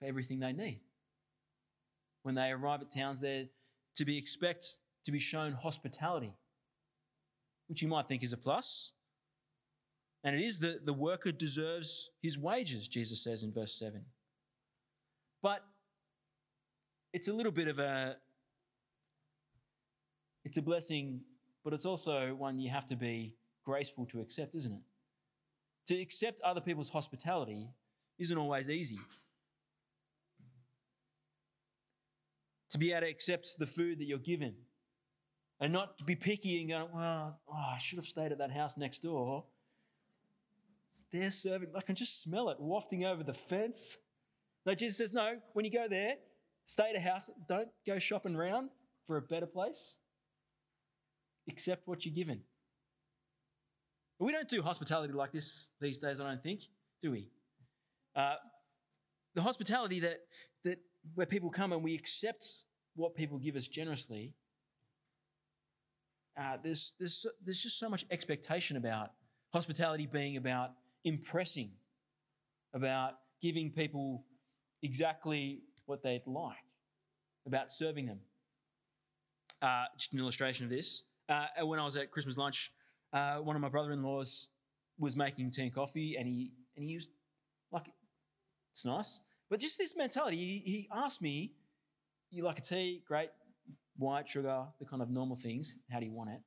for 0.00 0.06
everything 0.06 0.40
they 0.40 0.52
need. 0.52 0.80
When 2.24 2.34
they 2.34 2.50
arrive 2.50 2.82
at 2.82 2.90
towns, 2.90 3.20
they're 3.20 3.46
to 3.94 4.04
be 4.04 4.18
expect 4.18 4.66
to 5.04 5.12
be 5.12 5.20
shown 5.20 5.52
hospitality, 5.52 6.34
which 7.68 7.82
you 7.82 7.88
might 7.88 8.08
think 8.08 8.24
is 8.24 8.32
a 8.32 8.36
plus. 8.36 8.92
And 10.24 10.34
it 10.34 10.42
is 10.42 10.58
that 10.58 10.84
the 10.84 10.92
worker 10.92 11.30
deserves 11.30 12.10
his 12.20 12.36
wages, 12.36 12.88
Jesus 12.88 13.22
says 13.22 13.44
in 13.44 13.52
verse 13.52 13.78
7. 13.78 14.04
But 15.40 15.62
it's 17.12 17.28
a 17.28 17.32
little 17.32 17.52
bit 17.52 17.68
of 17.68 17.78
a 17.78 18.16
it's 20.44 20.58
a 20.58 20.62
blessing, 20.62 21.22
but 21.64 21.72
it's 21.72 21.84
also 21.84 22.34
one 22.34 22.60
you 22.60 22.70
have 22.70 22.86
to 22.86 22.96
be 22.96 23.34
graceful 23.64 24.06
to 24.06 24.20
accept, 24.20 24.54
isn't 24.54 24.72
it? 24.72 24.82
To 25.88 26.00
accept 26.00 26.40
other 26.42 26.60
people's 26.60 26.88
hospitality 26.88 27.68
isn't 28.18 28.38
always 28.38 28.70
easy. 28.70 28.98
To 32.70 32.78
be 32.78 32.92
able 32.92 33.02
to 33.02 33.10
accept 33.10 33.58
the 33.58 33.66
food 33.66 33.98
that 33.98 34.04
you're 34.04 34.18
given 34.18 34.54
and 35.60 35.72
not 35.72 35.98
to 35.98 36.04
be 36.04 36.14
picky 36.14 36.60
and 36.60 36.70
going, 36.70 36.88
well, 36.92 37.40
oh, 37.48 37.72
I 37.74 37.78
should 37.78 37.96
have 37.96 38.04
stayed 38.04 38.30
at 38.30 38.38
that 38.38 38.50
house 38.52 38.76
next 38.76 39.00
door. 39.00 39.44
They're 41.12 41.30
serving, 41.30 41.70
I 41.76 41.80
can 41.80 41.94
just 41.94 42.22
smell 42.22 42.50
it 42.50 42.60
wafting 42.60 43.04
over 43.04 43.22
the 43.22 43.34
fence. 43.34 43.98
No, 44.64 44.74
Jesus 44.74 44.98
says, 44.98 45.12
no, 45.12 45.38
when 45.52 45.64
you 45.64 45.70
go 45.70 45.88
there, 45.88 46.14
stay 46.66 46.90
at 46.90 46.96
a 46.96 47.00
house, 47.00 47.30
don't 47.48 47.68
go 47.86 47.98
shopping 47.98 48.36
around 48.36 48.68
for 49.06 49.16
a 49.16 49.22
better 49.22 49.46
place. 49.46 49.98
Accept 51.48 51.86
what 51.88 52.04
you're 52.04 52.14
given. 52.14 52.42
We 54.18 54.32
don't 54.32 54.48
do 54.48 54.62
hospitality 54.62 55.12
like 55.12 55.32
this 55.32 55.70
these 55.80 55.98
days, 55.98 56.20
I 56.20 56.28
don't 56.28 56.42
think, 56.42 56.62
do 57.00 57.12
we? 57.12 57.28
Uh, 58.14 58.34
the 59.34 59.42
hospitality 59.42 60.00
that, 60.00 60.18
that 60.64 60.78
where 61.14 61.26
people 61.26 61.50
come 61.50 61.72
and 61.72 61.84
we 61.84 61.94
accept 61.94 62.44
what 62.94 63.14
people 63.14 63.38
give 63.38 63.56
us 63.56 63.68
generously, 63.68 64.34
uh, 66.40 66.56
there's, 66.62 66.94
there's, 66.98 67.26
there's 67.44 67.62
just 67.62 67.78
so 67.78 67.88
much 67.88 68.04
expectation 68.10 68.76
about 68.76 69.10
hospitality 69.52 70.06
being 70.06 70.36
about 70.36 70.70
impressing, 71.04 71.70
about 72.74 73.12
giving 73.40 73.70
people 73.70 74.24
exactly 74.82 75.60
what 75.86 76.02
they'd 76.02 76.26
like, 76.26 76.56
about 77.46 77.72
serving 77.72 78.06
them. 78.06 78.20
Uh, 79.62 79.84
just 79.98 80.12
an 80.12 80.20
illustration 80.20 80.64
of 80.64 80.70
this. 80.70 81.04
Uh, 81.28 81.46
when 81.62 81.80
I 81.80 81.84
was 81.84 81.96
at 81.96 82.10
Christmas 82.10 82.36
lunch, 82.36 82.72
uh, 83.12 83.36
one 83.36 83.56
of 83.56 83.62
my 83.62 83.68
brother-in-laws 83.68 84.48
was 84.98 85.16
making 85.16 85.50
tea 85.50 85.62
and 85.62 85.74
coffee, 85.74 86.16
and 86.16 86.26
he 86.26 86.52
and 86.76 86.84
he 86.84 86.94
was 86.94 87.08
like, 87.72 87.88
"It's 88.70 88.84
nice," 88.84 89.22
but 89.48 89.58
just 89.60 89.78
this 89.78 89.96
mentality. 89.96 90.36
He, 90.36 90.58
he 90.58 90.88
asked 90.92 91.22
me, 91.22 91.54
"You 92.30 92.44
like 92.44 92.58
a 92.58 92.62
tea? 92.62 93.02
Great, 93.06 93.30
white 93.96 94.28
sugar, 94.28 94.66
the 94.78 94.84
kind 94.84 95.02
of 95.02 95.10
normal 95.10 95.36
things. 95.36 95.78
How 95.90 96.00
do 96.00 96.06
you 96.06 96.12
want 96.12 96.30
it?" 96.30 96.40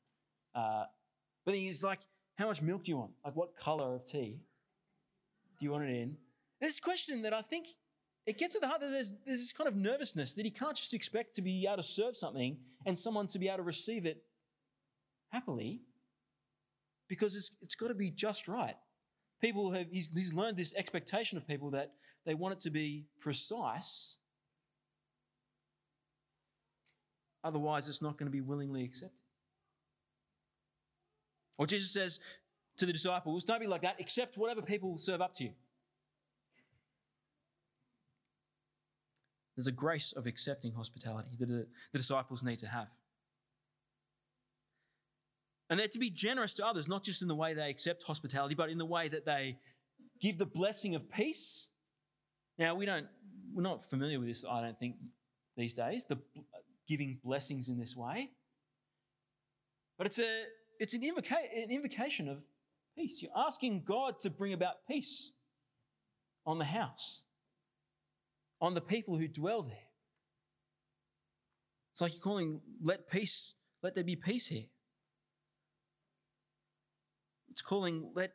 Uh, 0.53 0.85
but 1.45 1.55
he's 1.55 1.83
like, 1.83 1.99
"How 2.37 2.47
much 2.47 2.61
milk 2.61 2.83
do 2.83 2.91
you 2.91 2.97
want? 2.97 3.11
Like, 3.25 3.35
what 3.35 3.55
color 3.55 3.95
of 3.95 4.05
tea 4.05 4.41
do 5.59 5.65
you 5.65 5.71
want 5.71 5.85
it 5.85 5.95
in?" 5.95 6.17
This 6.61 6.79
question 6.79 7.21
that 7.23 7.33
I 7.33 7.41
think 7.41 7.67
it 8.29 8.37
gets 8.37 8.53
at 8.53 8.61
the 8.61 8.67
heart 8.67 8.79
that 8.79 8.91
there's, 8.91 9.11
there's 9.25 9.39
this 9.39 9.51
kind 9.51 9.67
of 9.67 9.75
nervousness 9.75 10.35
that 10.35 10.45
he 10.45 10.51
can't 10.51 10.75
just 10.75 10.93
expect 10.93 11.35
to 11.35 11.41
be 11.41 11.65
able 11.65 11.77
to 11.77 11.83
serve 11.83 12.15
something 12.15 12.57
and 12.85 12.97
someone 12.97 13.25
to 13.25 13.39
be 13.39 13.47
able 13.47 13.57
to 13.57 13.63
receive 13.63 14.05
it 14.05 14.21
happily 15.31 15.81
because 17.07 17.35
it's, 17.35 17.57
it's 17.63 17.73
got 17.73 17.87
to 17.87 17.95
be 17.95 18.11
just 18.11 18.47
right. 18.47 18.75
People 19.41 19.71
have, 19.71 19.87
he's, 19.91 20.11
he's 20.11 20.31
learned 20.31 20.57
this 20.57 20.75
expectation 20.75 21.39
of 21.39 21.47
people 21.47 21.71
that 21.71 21.93
they 22.23 22.35
want 22.35 22.53
it 22.53 22.59
to 22.59 22.69
be 22.69 23.07
precise. 23.19 24.17
Otherwise, 27.43 27.89
it's 27.89 28.01
not 28.01 28.15
going 28.19 28.27
to 28.27 28.31
be 28.31 28.41
willingly 28.41 28.83
accepted. 28.83 29.17
Or 31.57 31.65
Jesus 31.65 31.89
says 31.89 32.19
to 32.77 32.85
the 32.85 32.93
disciples, 32.93 33.43
don't 33.43 33.59
be 33.59 33.65
like 33.65 33.81
that, 33.81 33.99
accept 33.99 34.37
whatever 34.37 34.61
people 34.61 34.99
serve 34.99 35.19
up 35.19 35.33
to 35.35 35.45
you. 35.45 35.53
There's 39.59 39.67
a 39.67 39.73
grace 39.73 40.13
of 40.13 40.25
accepting 40.25 40.71
hospitality 40.71 41.31
that 41.37 41.49
the 41.49 41.67
disciples 41.91 42.45
need 42.45 42.59
to 42.59 42.67
have. 42.67 42.89
And 45.69 45.77
they're 45.77 45.89
to 45.89 45.99
be 45.99 46.09
generous 46.09 46.53
to 46.53 46.65
others, 46.65 46.87
not 46.87 47.03
just 47.03 47.21
in 47.21 47.27
the 47.27 47.35
way 47.35 47.53
they 47.53 47.69
accept 47.69 48.03
hospitality, 48.03 48.55
but 48.55 48.69
in 48.69 48.77
the 48.77 48.85
way 48.85 49.09
that 49.09 49.25
they 49.25 49.57
give 50.21 50.37
the 50.37 50.45
blessing 50.45 50.95
of 50.95 51.11
peace. 51.11 51.71
Now, 52.57 52.73
we 52.73 52.85
don't, 52.85 53.07
we're 53.53 53.63
not 53.63 53.89
familiar 53.89 54.17
with 54.17 54.29
this, 54.29 54.45
I 54.49 54.61
don't 54.61 54.77
think, 54.77 54.95
these 55.57 55.73
days, 55.73 56.05
the 56.05 56.21
giving 56.87 57.19
blessings 57.21 57.67
in 57.67 57.77
this 57.77 57.97
way. 57.97 58.29
But 59.97 60.07
it's, 60.07 60.19
a, 60.19 60.43
it's 60.79 60.93
an, 60.93 61.01
invoca- 61.01 61.63
an 61.63 61.69
invocation 61.69 62.29
of 62.29 62.45
peace. 62.97 63.21
You're 63.21 63.31
asking 63.35 63.83
God 63.83 64.21
to 64.21 64.29
bring 64.29 64.53
about 64.53 64.75
peace 64.87 65.33
on 66.45 66.59
the 66.59 66.63
house, 66.63 67.23
on 68.61 68.73
the 68.73 68.81
people 68.81 69.17
who 69.17 69.27
dwell 69.27 69.61
there. 69.61 69.87
It's 71.93 72.01
like 72.01 72.13
you're 72.13 72.21
calling, 72.21 72.61
let 72.81 73.09
peace, 73.09 73.55
let 73.81 73.95
there 73.95 74.03
be 74.03 74.15
peace 74.15 74.47
here. 74.47 74.67
It's 77.49 77.61
calling, 77.61 78.11
let 78.13 78.33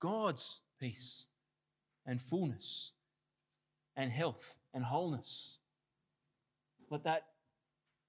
God's 0.00 0.60
peace 0.80 1.26
and 2.06 2.20
fullness 2.20 2.92
and 3.96 4.10
health 4.10 4.58
and 4.72 4.84
wholeness, 4.84 5.60
let 6.90 7.04
that 7.04 7.22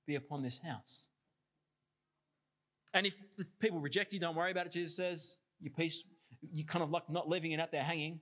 be 0.07 0.15
upon 0.15 0.43
this 0.43 0.59
house. 0.59 1.09
And 2.93 3.05
if 3.05 3.15
the 3.37 3.45
people 3.59 3.79
reject 3.79 4.13
you, 4.13 4.19
don't 4.19 4.35
worry 4.35 4.51
about 4.51 4.65
it. 4.65 4.71
Jesus 4.71 4.95
says, 4.95 5.37
your 5.59 5.73
peace, 5.73 6.03
you 6.51 6.65
kind 6.65 6.83
of 6.83 6.89
like 6.89 7.09
not 7.09 7.29
leaving 7.29 7.51
it 7.51 7.59
out 7.59 7.71
there 7.71 7.83
hanging. 7.83 8.21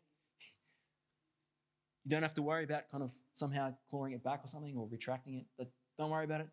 You 2.03 2.09
don't 2.09 2.23
have 2.23 2.33
to 2.35 2.41
worry 2.41 2.63
about 2.63 2.89
kind 2.89 3.03
of 3.03 3.13
somehow 3.33 3.73
clawing 3.89 4.13
it 4.13 4.23
back 4.23 4.43
or 4.43 4.47
something 4.47 4.75
or 4.75 4.87
retracting 4.89 5.35
it. 5.35 5.45
But 5.57 5.71
don't 5.97 6.09
worry 6.09 6.25
about 6.25 6.41
it. 6.41 6.47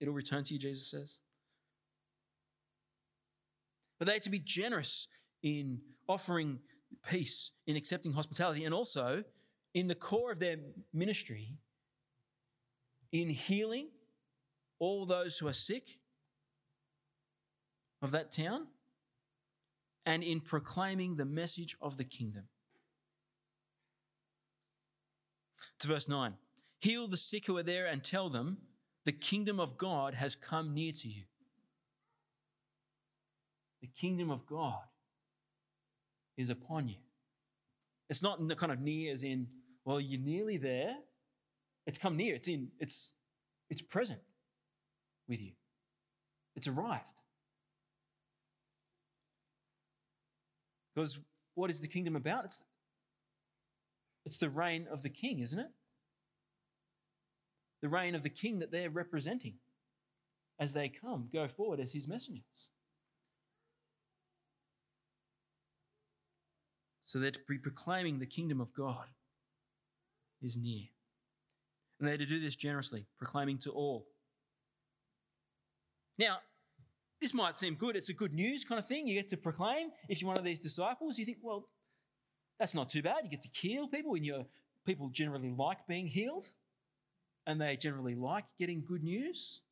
It'll 0.00 0.14
return 0.14 0.42
to 0.44 0.54
you, 0.54 0.58
Jesus 0.58 0.90
says 0.90 1.20
but 4.02 4.08
they 4.08 4.16
are 4.16 4.18
to 4.18 4.30
be 4.30 4.40
generous 4.40 5.06
in 5.44 5.80
offering 6.08 6.58
peace, 7.08 7.52
in 7.68 7.76
accepting 7.76 8.12
hospitality, 8.12 8.64
and 8.64 8.74
also 8.74 9.22
in 9.74 9.86
the 9.86 9.94
core 9.94 10.32
of 10.32 10.40
their 10.40 10.56
ministry, 10.92 11.56
in 13.12 13.30
healing 13.30 13.90
all 14.80 15.06
those 15.06 15.38
who 15.38 15.46
are 15.46 15.52
sick 15.52 16.00
of 18.02 18.10
that 18.10 18.32
town, 18.32 18.66
and 20.04 20.24
in 20.24 20.40
proclaiming 20.40 21.14
the 21.14 21.24
message 21.24 21.76
of 21.80 21.96
the 21.96 22.02
kingdom. 22.02 22.48
To 25.80 25.88
verse 25.88 26.08
9 26.08 26.34
Heal 26.80 27.06
the 27.06 27.16
sick 27.16 27.46
who 27.46 27.56
are 27.56 27.62
there 27.62 27.86
and 27.86 28.02
tell 28.02 28.28
them, 28.28 28.58
the 29.04 29.12
kingdom 29.12 29.60
of 29.60 29.76
God 29.76 30.14
has 30.14 30.34
come 30.34 30.74
near 30.74 30.92
to 30.92 31.08
you. 31.08 31.22
The 33.80 33.88
kingdom 33.88 34.30
of 34.30 34.46
God 34.46 34.82
is 36.36 36.50
upon 36.50 36.88
you. 36.88 36.96
It's 38.08 38.22
not 38.22 38.38
in 38.38 38.46
the 38.46 38.54
kind 38.54 38.72
of 38.72 38.80
near 38.80 39.12
as 39.12 39.24
in, 39.24 39.48
well, 39.84 40.00
you're 40.00 40.20
nearly 40.20 40.56
there. 40.56 40.94
It's 41.86 41.98
come 41.98 42.16
near. 42.16 42.34
It's 42.34 42.48
in, 42.48 42.68
it's, 42.78 43.14
it's 43.70 43.82
present 43.82 44.20
with 45.28 45.40
you. 45.40 45.52
It's 46.54 46.68
arrived. 46.68 47.22
Because 50.94 51.18
what 51.54 51.70
is 51.70 51.80
the 51.80 51.88
kingdom 51.88 52.16
about? 52.16 52.44
It's, 52.44 52.64
it's 54.24 54.38
the 54.38 54.50
reign 54.50 54.86
of 54.90 55.02
the 55.02 55.08
king, 55.08 55.40
isn't 55.40 55.58
it? 55.58 55.70
The 57.80 57.88
reign 57.88 58.14
of 58.14 58.22
the 58.22 58.30
king 58.30 58.60
that 58.60 58.70
they're 58.70 58.90
representing 58.90 59.54
as 60.58 60.72
they 60.72 60.88
come, 60.88 61.28
go 61.32 61.48
forward 61.48 61.80
as 61.80 61.92
his 61.92 62.06
messengers. 62.06 62.70
So 67.06 67.18
they're 67.18 67.32
to 67.32 67.40
be 67.48 67.58
proclaiming 67.58 68.20
the 68.20 68.26
kingdom 68.26 68.60
of 68.60 68.72
God 68.72 69.06
is 70.40 70.56
near. 70.56 70.84
And 71.98 72.08
they're 72.08 72.16
to 72.16 72.24
do 72.24 72.40
this 72.40 72.56
generously, 72.56 73.06
proclaiming 73.18 73.58
to 73.58 73.70
all. 73.70 74.06
Now, 76.18 76.38
this 77.20 77.34
might 77.34 77.56
seem 77.56 77.74
good. 77.74 77.96
It's 77.96 78.08
a 78.08 78.14
good 78.14 78.32
news 78.32 78.64
kind 78.64 78.78
of 78.78 78.86
thing. 78.86 79.06
You 79.06 79.14
get 79.14 79.28
to 79.28 79.36
proclaim. 79.36 79.90
If 80.08 80.20
you're 80.20 80.28
one 80.28 80.38
of 80.38 80.44
these 80.44 80.60
disciples, 80.60 81.18
you 81.18 81.24
think, 81.24 81.38
well, 81.42 81.68
that's 82.58 82.74
not 82.74 82.88
too 82.88 83.02
bad. 83.02 83.18
You 83.24 83.30
get 83.30 83.42
to 83.42 83.50
heal 83.52 83.88
people, 83.88 84.14
and 84.14 84.24
your 84.24 84.46
people 84.86 85.08
generally 85.10 85.50
like 85.50 85.86
being 85.86 86.06
healed, 86.06 86.52
and 87.46 87.60
they 87.60 87.76
generally 87.76 88.14
like 88.14 88.46
getting 88.58 88.84
good 88.84 89.02
news. 89.02 89.62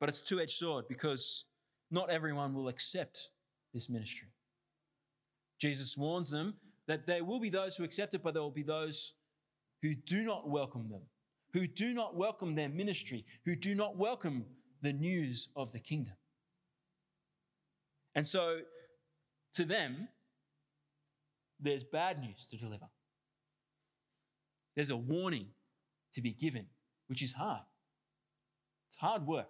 But 0.00 0.08
it's 0.08 0.20
a 0.20 0.24
two 0.24 0.40
edged 0.40 0.52
sword 0.52 0.86
because 0.88 1.44
not 1.90 2.10
everyone 2.10 2.54
will 2.54 2.68
accept 2.68 3.30
this 3.72 3.88
ministry. 3.88 4.28
Jesus 5.60 5.96
warns 5.96 6.28
them 6.28 6.54
that 6.88 7.06
there 7.06 7.24
will 7.24 7.38
be 7.38 7.50
those 7.50 7.76
who 7.76 7.84
accept 7.84 8.14
it, 8.14 8.22
but 8.22 8.34
there 8.34 8.42
will 8.42 8.50
be 8.50 8.64
those 8.64 9.14
who 9.80 9.94
do 9.94 10.22
not 10.22 10.48
welcome 10.48 10.88
them, 10.88 11.02
who 11.52 11.66
do 11.66 11.94
not 11.94 12.16
welcome 12.16 12.54
their 12.54 12.68
ministry, 12.68 13.24
who 13.44 13.54
do 13.54 13.74
not 13.74 13.96
welcome 13.96 14.44
the 14.80 14.92
news 14.92 15.48
of 15.54 15.70
the 15.72 15.78
kingdom. 15.78 16.14
And 18.14 18.26
so, 18.26 18.58
to 19.54 19.64
them, 19.64 20.08
there's 21.60 21.84
bad 21.84 22.20
news 22.20 22.46
to 22.48 22.56
deliver. 22.56 22.86
There's 24.74 24.90
a 24.90 24.96
warning 24.96 25.48
to 26.12 26.22
be 26.22 26.32
given, 26.32 26.66
which 27.08 27.22
is 27.22 27.32
hard. 27.32 27.62
It's 28.88 29.00
hard 29.00 29.26
work. 29.26 29.48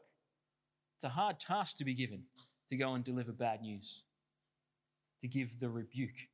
It's 0.97 1.05
a 1.05 1.09
hard 1.09 1.41
task 1.41 1.79
to 1.79 1.85
be 1.85 1.95
given 1.95 2.25
to 2.69 2.77
go 2.77 2.95
and 2.95 3.05
deliver 3.05 3.33
bad 3.33 3.63
news, 3.63 4.05
to 5.21 5.29
give 5.29 5.59
the 5.59 5.69
rebuke. 5.69 6.29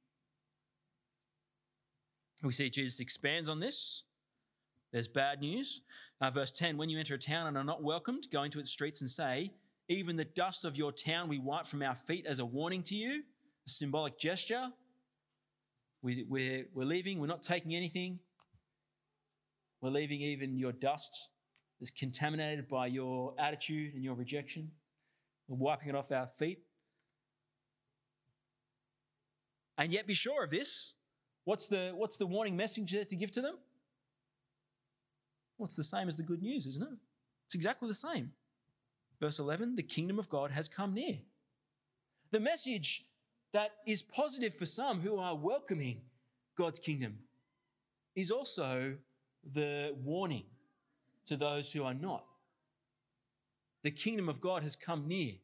We 2.42 2.52
see 2.52 2.70
Jesus 2.70 3.00
expands 3.00 3.48
on 3.48 3.60
this. 3.60 4.04
There's 4.92 5.08
bad 5.08 5.40
news. 5.40 5.82
Uh, 6.20 6.30
verse 6.30 6.52
10 6.52 6.76
When 6.76 6.88
you 6.88 6.98
enter 6.98 7.14
a 7.14 7.18
town 7.18 7.46
and 7.46 7.56
are 7.56 7.64
not 7.64 7.82
welcomed, 7.82 8.28
go 8.32 8.42
into 8.42 8.60
its 8.60 8.70
streets 8.70 9.00
and 9.00 9.10
say, 9.10 9.50
Even 9.88 10.16
the 10.16 10.24
dust 10.24 10.64
of 10.64 10.76
your 10.76 10.92
town 10.92 11.28
we 11.28 11.38
wipe 11.38 11.66
from 11.66 11.82
our 11.82 11.94
feet 11.94 12.26
as 12.26 12.40
a 12.40 12.46
warning 12.46 12.82
to 12.84 12.94
you, 12.94 13.22
a 13.68 13.70
symbolic 13.70 14.18
gesture. 14.18 14.70
We, 16.00 16.24
we're, 16.26 16.66
we're 16.72 16.86
leaving, 16.86 17.20
we're 17.20 17.26
not 17.26 17.42
taking 17.42 17.74
anything. 17.74 18.18
We're 19.82 19.90
leaving 19.90 20.20
even 20.20 20.56
your 20.56 20.72
dust 20.72 21.28
that's 21.78 21.90
contaminated 21.90 22.66
by 22.66 22.86
your 22.86 23.34
attitude 23.38 23.94
and 23.94 24.02
your 24.02 24.14
rejection. 24.14 24.70
We're 25.48 25.58
wiping 25.58 25.90
it 25.90 25.94
off 25.94 26.10
our 26.10 26.26
feet. 26.26 26.60
And 29.76 29.92
yet, 29.92 30.06
be 30.06 30.14
sure 30.14 30.44
of 30.44 30.50
this. 30.50 30.94
What's 31.44 31.68
the, 31.68 31.92
what's 31.94 32.16
the 32.16 32.26
warning 32.26 32.56
message 32.56 32.90
to 32.90 33.16
give 33.16 33.30
to 33.32 33.42
them? 33.42 33.58
Well, 35.56 35.66
it's 35.66 35.76
the 35.76 35.84
same 35.84 36.08
as 36.08 36.16
the 36.16 36.22
good 36.22 36.42
news, 36.42 36.66
isn't 36.66 36.82
it? 36.82 36.98
It's 37.46 37.54
exactly 37.54 37.86
the 37.86 37.94
same. 37.94 38.32
Verse 39.20 39.38
11 39.38 39.76
the 39.76 39.82
kingdom 39.82 40.18
of 40.18 40.28
God 40.28 40.52
has 40.52 40.68
come 40.68 40.94
near. 40.94 41.18
The 42.30 42.40
message 42.40 43.07
that 43.52 43.70
is 43.86 44.02
positive 44.02 44.54
for 44.54 44.66
some 44.66 45.00
who 45.00 45.18
are 45.18 45.34
welcoming 45.34 46.02
God's 46.56 46.78
kingdom 46.78 47.18
is 48.14 48.30
also 48.30 48.98
the 49.52 49.94
warning 50.02 50.44
to 51.26 51.36
those 51.36 51.72
who 51.72 51.84
are 51.84 51.94
not. 51.94 52.24
The 53.82 53.90
kingdom 53.90 54.28
of 54.28 54.40
God 54.40 54.62
has 54.62 54.76
come 54.76 55.06
near, 55.06 55.34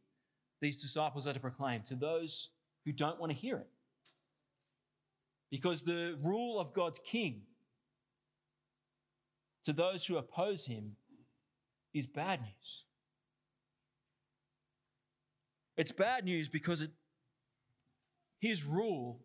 these 0.61 0.77
disciples 0.77 1.27
are 1.27 1.33
to 1.33 1.41
proclaim 1.41 1.83
to 1.83 1.95
those 1.95 2.51
who 2.85 2.93
don't 2.93 3.21
want 3.21 3.33
to 3.33 3.39
hear 3.39 3.57
it. 3.59 3.69
Because 5.51 5.83
the 5.83 6.19
rule 6.23 6.59
of 6.59 6.73
God's 6.73 6.99
king 6.99 7.43
to 9.65 9.73
those 9.73 10.05
who 10.07 10.17
oppose 10.17 10.67
him 10.67 10.97
is 11.93 12.07
bad 12.07 12.41
news. 12.43 12.85
It's 15.77 15.93
bad 15.93 16.25
news 16.25 16.49
because 16.49 16.83
it, 16.83 16.91
his 18.45 18.63
rule 18.63 19.23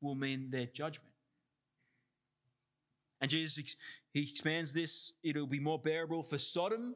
will 0.00 0.14
mean 0.14 0.48
their 0.50 0.64
judgment. 0.64 1.12
And 3.20 3.30
Jesus, 3.30 3.76
he 4.14 4.22
expands 4.22 4.72
this. 4.72 5.12
It'll 5.22 5.46
be 5.46 5.60
more 5.60 5.78
bearable 5.78 6.22
for 6.22 6.38
Sodom, 6.38 6.94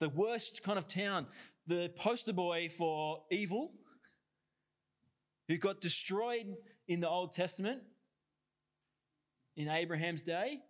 the 0.00 0.08
worst 0.08 0.62
kind 0.62 0.78
of 0.78 0.88
town, 0.88 1.26
the 1.66 1.92
poster 1.98 2.32
boy 2.32 2.70
for 2.70 3.24
evil, 3.30 3.74
who 5.48 5.58
got 5.58 5.82
destroyed 5.82 6.46
in 6.88 7.00
the 7.00 7.10
Old 7.10 7.32
Testament 7.32 7.82
in 9.54 9.68
Abraham's 9.68 10.22
day 10.22 10.60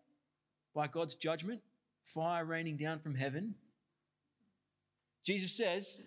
by 0.74 0.88
God's 0.88 1.14
judgment, 1.14 1.60
fire 2.02 2.44
raining 2.44 2.78
down 2.78 2.98
from 2.98 3.14
heaven. 3.14 3.54
Jesus 5.24 5.52
says, 5.52 6.02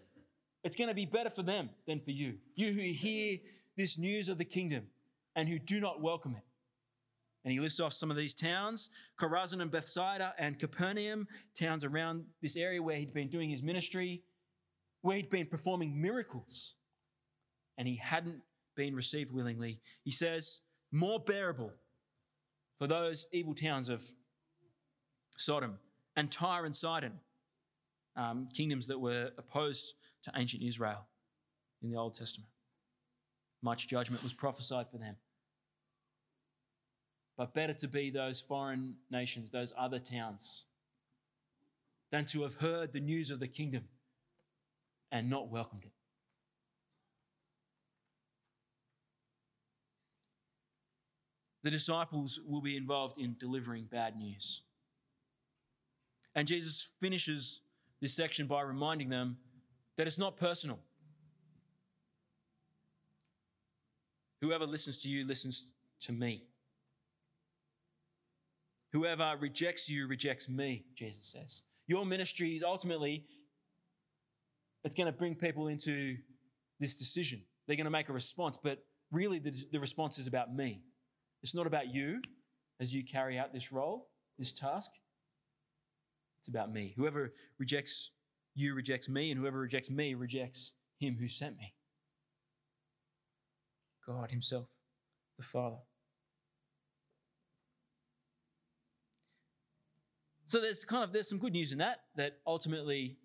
it's 0.66 0.76
going 0.76 0.90
to 0.90 0.96
be 0.96 1.06
better 1.06 1.30
for 1.30 1.44
them 1.44 1.70
than 1.88 2.00
for 2.00 2.12
you. 2.12 2.40
You 2.56 2.74
who 2.74 2.82
hear 2.82 3.38
this 3.78 4.00
news 4.00 4.30
of 4.30 4.40
the 4.40 4.46
kingdom 4.46 4.88
and 5.36 5.48
who 5.48 5.60
do 5.60 5.80
not 5.80 6.02
welcome 6.02 6.36
it. 6.36 6.44
And 7.44 7.52
he 7.52 7.60
lists 7.60 7.80
off 7.80 7.94
some 7.94 8.10
of 8.10 8.18
these 8.18 8.34
towns 8.34 8.90
Chorazin 9.20 9.62
and 9.62 9.70
Bethsaida 9.70 10.34
and 10.40 10.58
Capernaum, 10.58 11.28
towns 11.58 11.86
around 11.86 12.26
this 12.42 12.58
area 12.58 12.82
where 12.82 12.98
he'd 12.98 13.14
been 13.14 13.28
doing 13.28 13.52
his 13.52 13.62
ministry, 13.62 14.24
where 15.04 15.18
he'd 15.18 15.30
been 15.30 15.46
performing 15.46 16.02
miracles, 16.02 16.74
and 17.78 17.88
he 17.88 17.98
hadn't 17.98 18.42
been 18.76 18.96
received 18.96 19.32
willingly. 19.32 19.80
He 20.04 20.10
says, 20.10 20.62
more 20.92 21.20
bearable 21.20 21.74
for 22.80 22.88
those 22.88 23.28
evil 23.32 23.54
towns 23.54 23.90
of 23.90 24.04
Sodom 25.38 25.78
and 26.16 26.32
Tyre 26.32 26.66
and 26.66 26.76
Sidon, 26.76 27.20
um, 28.16 28.48
kingdoms 28.54 28.88
that 28.88 29.00
were 29.00 29.32
opposed 29.38 29.96
to 30.24 30.32
ancient 30.36 30.64
Israel 30.64 31.06
in 31.82 31.90
the 31.90 31.98
Old 31.98 32.16
Testament. 32.16 32.50
Much 33.62 33.88
judgment 33.88 34.24
was 34.24 34.34
prophesied 34.34 34.88
for 34.88 34.98
them. 34.98 35.16
But 37.38 37.54
better 37.54 37.74
to 37.74 37.88
be 37.88 38.10
those 38.10 38.40
foreign 38.40 38.96
nations, 39.12 39.52
those 39.52 39.74
other 39.78 40.00
towns, 40.00 40.68
than 42.12 42.26
to 42.26 42.44
have 42.44 42.56
heard 42.56 42.94
the 42.94 43.00
news 43.00 43.30
of 43.30 43.40
the 43.40 43.48
kingdom 43.48 43.84
and 45.12 45.30
not 45.30 45.50
welcomed 45.50 45.84
it. 45.84 45.92
the 51.66 51.72
disciples 51.72 52.40
will 52.48 52.62
be 52.62 52.78
involved 52.78 53.18
in 53.18 53.36
delivering 53.40 53.86
bad 53.86 54.16
news. 54.16 54.62
And 56.36 56.48
Jesus 56.48 56.94
finishes 57.02 57.62
this 58.02 58.14
section 58.14 58.48
by 58.48 58.62
reminding 58.62 59.10
them 59.10 59.38
that 59.98 60.08
it's 60.08 60.20
not 60.20 60.38
personal. 60.38 60.80
Whoever 64.42 64.66
listens 64.66 65.00
to 65.04 65.10
you 65.10 65.26
listens 65.26 65.72
to 66.02 66.12
me. 66.12 66.44
Whoever 68.94 69.36
rejects 69.40 69.90
you 69.90 70.08
rejects 70.08 70.48
me, 70.48 70.86
Jesus 70.96 71.28
says. 71.28 71.64
Your 71.88 72.06
ministry 72.06 72.56
is 72.56 72.64
ultimately 72.64 73.26
it's 74.84 74.96
going 74.96 75.08
to 75.08 75.12
bring 75.12 75.36
people 75.36 75.68
into 75.68 76.16
this 76.80 76.96
decision. 76.96 77.42
They're 77.68 77.76
going 77.76 77.86
to 77.86 77.92
make 77.92 78.10
a 78.10 78.14
response, 78.14 78.56
but 78.56 78.86
really 79.12 79.40
the, 79.40 79.52
the 79.72 79.80
response 79.80 80.20
is 80.20 80.28
about 80.28 80.54
me. 80.54 80.84
It's 81.42 81.56
not 81.56 81.66
about 81.66 81.94
you 81.94 82.22
as 82.80 82.94
you 82.94 83.04
carry 83.04 83.40
out 83.40 83.52
this 83.52 83.72
role, 83.72 84.10
this 84.38 84.54
task. 84.54 84.92
It's 86.46 86.50
about 86.52 86.72
me. 86.72 86.94
Whoever 86.96 87.34
rejects 87.58 88.12
you 88.54 88.76
rejects 88.76 89.10
me, 89.10 89.32
and 89.32 89.40
whoever 89.40 89.58
rejects 89.58 89.90
me 89.90 90.14
rejects 90.14 90.74
him 91.00 91.16
who 91.16 91.28
sent 91.28 91.58
me. 91.58 91.74
God 94.06 94.30
Himself, 94.30 94.68
the 95.40 95.44
Father. 95.44 95.80
So 100.46 100.62
there's 100.62 100.86
kind 100.86 101.04
of 101.04 101.12
there's 101.12 101.28
some 101.28 101.40
good 101.40 101.54
news 101.54 101.72
in 101.72 101.80
that, 101.80 102.02
that 102.16 102.38
ultimately 102.46 103.18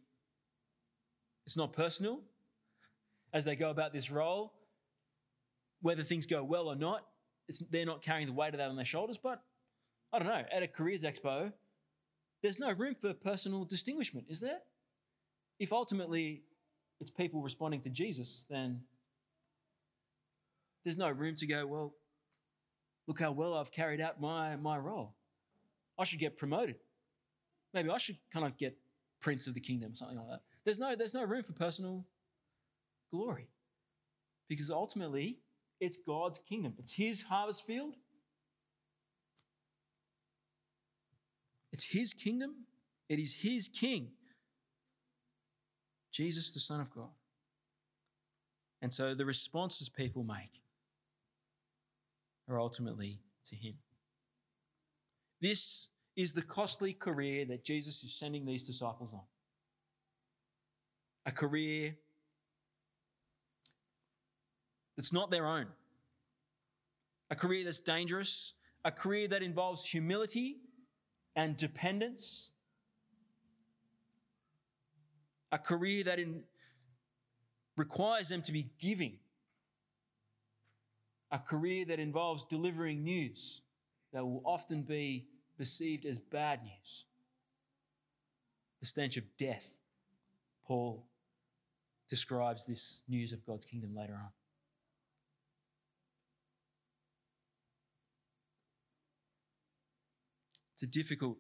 it's 1.44 1.58
not 1.58 1.74
personal 1.74 2.22
as 3.34 3.44
they 3.44 3.54
go 3.54 3.68
about 3.68 3.92
this 3.92 4.10
role. 4.10 4.54
Whether 5.82 6.04
things 6.04 6.24
go 6.24 6.42
well 6.42 6.68
or 6.68 6.74
not, 6.74 7.04
they're 7.70 7.84
not 7.84 8.00
carrying 8.00 8.26
the 8.26 8.32
weight 8.32 8.54
of 8.54 8.58
that 8.58 8.70
on 8.70 8.76
their 8.76 8.84
shoulders. 8.86 9.18
But 9.18 9.42
I 10.10 10.20
don't 10.20 10.28
know, 10.28 10.42
at 10.50 10.62
a 10.62 10.66
careers 10.66 11.04
expo, 11.04 11.52
there's 12.42 12.58
no 12.58 12.72
room 12.72 12.94
for 13.00 13.12
personal 13.14 13.64
distinguishment, 13.64 14.26
is 14.28 14.40
there? 14.40 14.58
If 15.58 15.72
ultimately 15.72 16.42
it's 17.00 17.10
people 17.10 17.42
responding 17.42 17.80
to 17.82 17.90
Jesus, 17.90 18.46
then 18.48 18.82
there's 20.84 20.98
no 20.98 21.10
room 21.10 21.34
to 21.36 21.46
go, 21.46 21.66
well, 21.66 21.94
look 23.06 23.20
how 23.20 23.32
well 23.32 23.54
I've 23.54 23.72
carried 23.72 24.00
out 24.00 24.20
my, 24.20 24.56
my 24.56 24.78
role. 24.78 25.14
I 25.98 26.04
should 26.04 26.18
get 26.18 26.36
promoted. 26.36 26.76
Maybe 27.74 27.90
I 27.90 27.98
should 27.98 28.16
kind 28.32 28.46
of 28.46 28.56
get 28.56 28.76
Prince 29.20 29.46
of 29.46 29.54
the 29.54 29.60
Kingdom, 29.60 29.92
or 29.92 29.94
something 29.94 30.16
like 30.16 30.28
that. 30.28 30.40
There's 30.64 30.78
no, 30.78 30.94
there's 30.96 31.14
no 31.14 31.24
room 31.24 31.42
for 31.42 31.52
personal 31.52 32.06
glory. 33.12 33.48
Because 34.48 34.70
ultimately, 34.70 35.38
it's 35.78 35.96
God's 35.96 36.38
kingdom, 36.38 36.74
it's 36.78 36.94
His 36.94 37.22
harvest 37.22 37.66
field. 37.66 37.94
It's 41.72 41.84
His 41.90 42.12
kingdom, 42.12 42.66
it 43.08 43.18
is 43.18 43.34
His 43.34 43.68
king, 43.68 44.12
Jesus, 46.12 46.52
the 46.52 46.60
Son 46.60 46.80
of 46.80 46.90
God. 46.90 47.10
And 48.82 48.92
so 48.92 49.14
the 49.14 49.26
responses 49.26 49.88
people 49.88 50.24
make 50.24 50.62
are 52.48 52.60
ultimately 52.60 53.20
to 53.46 53.56
Him. 53.56 53.74
This 55.40 55.88
is 56.16 56.32
the 56.32 56.42
costly 56.42 56.92
career 56.92 57.44
that 57.46 57.64
Jesus 57.64 58.02
is 58.02 58.14
sending 58.14 58.44
these 58.44 58.62
disciples 58.62 59.12
on. 59.12 59.22
A 61.26 61.32
career 61.32 61.96
that's 64.96 65.12
not 65.12 65.30
their 65.30 65.46
own. 65.46 65.66
A 67.30 67.36
career 67.36 67.64
that's 67.64 67.78
dangerous, 67.78 68.54
a 68.84 68.90
career 68.90 69.28
that 69.28 69.42
involves 69.42 69.86
humility 69.86 70.56
and 71.36 71.56
dependence, 71.56 72.50
a 75.52 75.58
career 75.58 76.04
that 76.04 76.18
in, 76.18 76.44
requires 77.76 78.28
them 78.28 78.42
to 78.42 78.52
be 78.52 78.70
giving 78.78 79.18
a 81.30 81.38
career 81.38 81.84
that 81.84 82.00
involves 82.00 82.44
delivering 82.44 83.04
news 83.04 83.62
that 84.12 84.24
will 84.24 84.42
often 84.44 84.82
be 84.82 85.28
perceived 85.56 86.04
as 86.04 86.18
bad 86.18 86.62
news. 86.62 87.04
The 88.80 88.86
stench 88.86 89.16
of 89.16 89.24
death. 89.38 89.78
Paul 90.66 91.06
describes 92.08 92.66
this 92.66 93.02
news 93.08 93.32
of 93.32 93.44
God's 93.44 93.64
kingdom 93.64 93.94
later 93.94 94.14
on. 94.14 94.30
It's 100.80 100.96
a 100.96 100.98
difficult, 100.98 101.36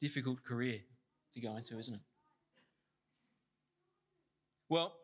difficult 0.00 0.44
career 0.44 0.78
to 1.34 1.40
go 1.40 1.56
into, 1.56 1.76
isn't 1.76 1.94
it? 1.94 2.00
Well, 4.68 4.94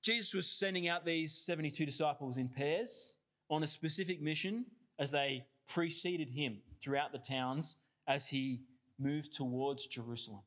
Jesus 0.00 0.32
was 0.32 0.50
sending 0.50 0.88
out 0.88 1.04
these 1.04 1.34
72 1.34 1.84
disciples 1.84 2.38
in 2.38 2.48
pairs 2.48 3.16
on 3.50 3.62
a 3.62 3.66
specific 3.66 4.22
mission 4.22 4.64
as 4.98 5.10
they 5.10 5.44
preceded 5.68 6.30
him 6.30 6.62
throughout 6.82 7.12
the 7.12 7.18
towns 7.18 7.76
as 8.08 8.28
he 8.28 8.62
moved 8.98 9.34
towards 9.34 9.86
Jerusalem. 9.86 10.40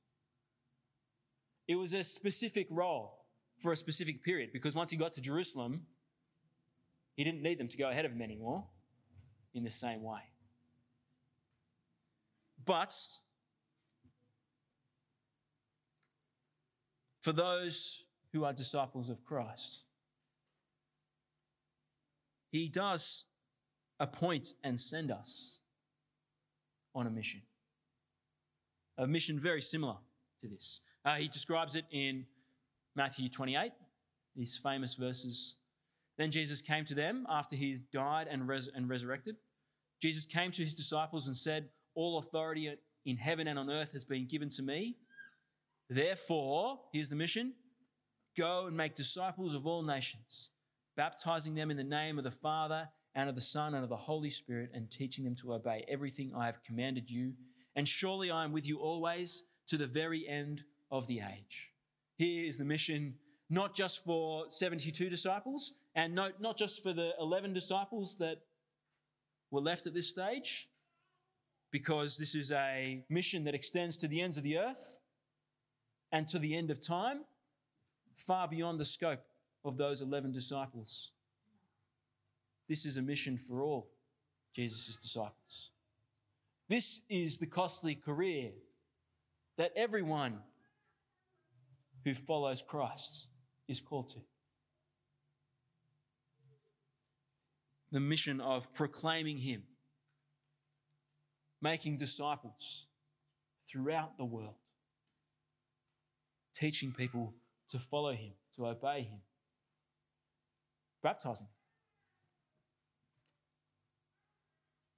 It 1.68 1.76
was 1.76 1.94
a 1.94 2.04
specific 2.04 2.66
role 2.72 3.28
for 3.60 3.72
a 3.72 3.78
specific 3.78 4.24
period 4.24 4.50
because 4.54 4.74
once 4.74 4.90
he 4.90 4.98
got 4.98 5.14
to 5.14 5.22
Jerusalem, 5.22 5.86
he 7.16 7.24
didn't 7.24 7.44
need 7.44 7.60
them 7.60 7.68
to 7.68 7.78
go 7.78 7.92
ahead 7.92 8.06
of 8.06 8.12
him 8.12 8.24
anymore 8.24 8.66
in 9.54 9.64
the 9.64 9.70
same 9.70 10.02
way. 10.02 10.33
But 12.66 12.94
for 17.22 17.32
those 17.32 18.06
who 18.32 18.44
are 18.44 18.54
disciples 18.54 19.10
of 19.10 19.24
Christ, 19.24 19.84
He 22.52 22.70
does 22.70 23.26
appoint 24.00 24.54
and 24.64 24.80
send 24.80 25.12
us 25.12 25.60
on 26.94 27.08
a 27.08 27.10
mission. 27.10 27.42
A 28.98 29.08
mission 29.08 29.40
very 29.40 29.62
similar 29.62 29.96
to 30.40 30.48
this. 30.48 30.82
Uh, 31.04 31.16
he 31.16 31.28
describes 31.28 31.76
it 31.76 31.86
in 31.92 32.26
Matthew 32.96 33.28
28, 33.28 33.72
these 34.36 34.58
famous 34.58 34.94
verses. 34.94 35.56
Then 36.18 36.30
Jesus 36.30 36.62
came 36.62 36.86
to 36.86 36.94
them 36.94 37.26
after 37.28 37.56
he 37.56 37.80
died 37.92 38.28
and, 38.30 38.48
res- 38.48 38.70
and 38.74 38.88
resurrected. 38.88 39.36
Jesus 40.00 40.26
came 40.28 40.52
to 40.52 40.62
his 40.62 40.76
disciples 40.76 41.28
and 41.28 41.36
said, 41.36 41.70
All 41.96 42.18
authority 42.18 42.74
in 43.06 43.18
heaven 43.18 43.48
and 43.48 43.60
on 43.60 43.70
earth 43.70 43.92
has 43.94 44.04
been 44.04 44.28
given 44.28 44.50
to 44.50 44.64
me. 44.64 44.98
Therefore, 45.90 46.80
here's 46.92 47.10
the 47.10 47.16
mission 47.16 47.54
go 48.36 48.66
and 48.66 48.76
make 48.76 48.96
disciples 48.96 49.54
of 49.54 49.68
all 49.68 49.84
nations, 49.84 50.50
baptizing 50.98 51.54
them 51.54 51.70
in 51.70 51.78
the 51.78 51.84
name 51.84 52.18
of 52.18 52.24
the 52.24 52.32
Father 52.32 52.90
and 53.14 53.30
of 53.30 53.36
the 53.36 53.42
Son 53.42 53.76
and 53.76 53.84
of 53.84 53.90
the 53.90 53.96
Holy 53.96 54.30
Spirit, 54.30 54.72
and 54.74 54.90
teaching 54.90 55.24
them 55.24 55.36
to 55.36 55.54
obey 55.54 55.86
everything 55.88 56.34
I 56.36 56.48
have 56.48 56.64
commanded 56.64 57.12
you. 57.12 57.34
And 57.76 57.88
surely 57.88 58.32
I 58.32 58.44
am 58.44 58.52
with 58.52 58.68
you 58.68 58.80
always 58.80 59.44
to 59.68 59.78
the 59.78 59.86
very 59.86 60.28
end 60.28 60.64
of 60.92 61.06
the 61.08 61.20
age. 61.20 61.72
Here 62.18 62.48
is 62.48 62.58
the 62.58 62.66
mission, 62.66 63.16
not 63.50 63.76
just 63.76 64.04
for 64.04 64.50
72 64.50 65.10
disciples, 65.10 65.74
and 65.96 66.16
not, 66.16 66.42
not 66.42 66.58
just 66.58 66.82
for 66.82 66.94
the 66.94 67.14
11 67.20 67.54
disciples 67.54 68.18
that 68.18 68.38
were 69.52 69.62
left 69.62 69.86
at 69.86 69.94
this 69.94 70.10
stage, 70.10 70.70
because 71.74 72.18
this 72.18 72.36
is 72.36 72.52
a 72.52 73.04
mission 73.10 73.44
that 73.46 73.56
extends 73.56 73.98
to 73.98 74.08
the 74.08 74.22
ends 74.22 74.38
of 74.38 74.44
the 74.44 74.60
earth 74.60 75.00
and 76.12 76.28
to 76.28 76.38
the 76.38 76.56
end 76.56 76.70
of 76.70 76.80
time, 76.80 77.22
far 78.16 78.48
beyond 78.48 78.80
the 78.80 78.86
scope 78.86 79.26
of 79.66 79.76
those 79.76 80.00
11 80.00 80.32
disciples. 80.32 81.10
This 82.70 82.86
is 82.86 82.98
a 82.98 83.02
mission 83.02 83.40
for 83.40 83.64
all 83.64 83.90
Jesus' 84.54 84.98
disciples. 84.98 85.72
This 86.70 87.02
is 87.10 87.40
the 87.40 87.48
costly 87.48 87.96
career 87.96 88.52
that 89.58 89.72
everyone 89.76 90.42
who 92.04 92.14
follows 92.14 92.62
Christ 92.62 93.30
is 93.68 93.82
called 93.82 94.10
to. 94.10 94.20
The 97.92 98.00
mission 98.00 98.40
of 98.40 98.72
proclaiming 98.76 99.38
Him, 99.38 99.64
making 101.64 101.96
disciples 101.96 102.88
throughout 103.68 104.18
the 104.18 104.26
world 104.26 104.56
teaching 106.54 106.92
people 106.92 107.34
to 107.70 107.80
follow 107.80 108.12
him, 108.12 108.34
to 108.56 108.68
obey 108.68 109.02
him, 109.02 109.22
baptizing. 111.02 111.48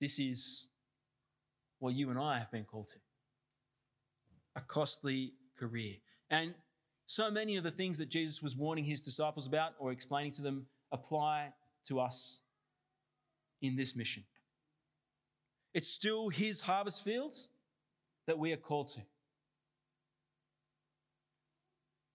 This 0.01 0.19
is 0.19 0.67
what 1.79 1.93
you 1.93 2.09
and 2.09 2.19
I 2.19 2.39
have 2.39 2.51
been 2.51 2.65
called 2.65 2.87
to 2.87 2.99
a 4.57 4.61
costly 4.61 5.33
career. 5.57 5.93
And 6.29 6.55
so 7.05 7.29
many 7.29 7.57
of 7.57 7.63
the 7.63 7.71
things 7.71 7.99
that 7.99 8.09
Jesus 8.09 8.41
was 8.41 8.57
warning 8.57 8.83
his 8.83 8.99
disciples 9.01 9.47
about 9.47 9.73
or 9.79 9.91
explaining 9.91 10.31
to 10.33 10.41
them 10.41 10.65
apply 10.91 11.53
to 11.85 11.99
us 11.99 12.41
in 13.61 13.75
this 13.75 13.95
mission. 13.95 14.23
It's 15.75 15.89
still 15.89 16.29
his 16.29 16.61
harvest 16.61 17.03
fields 17.03 17.49
that 18.27 18.39
we 18.39 18.53
are 18.53 18.57
called 18.57 18.87
to. 18.87 19.01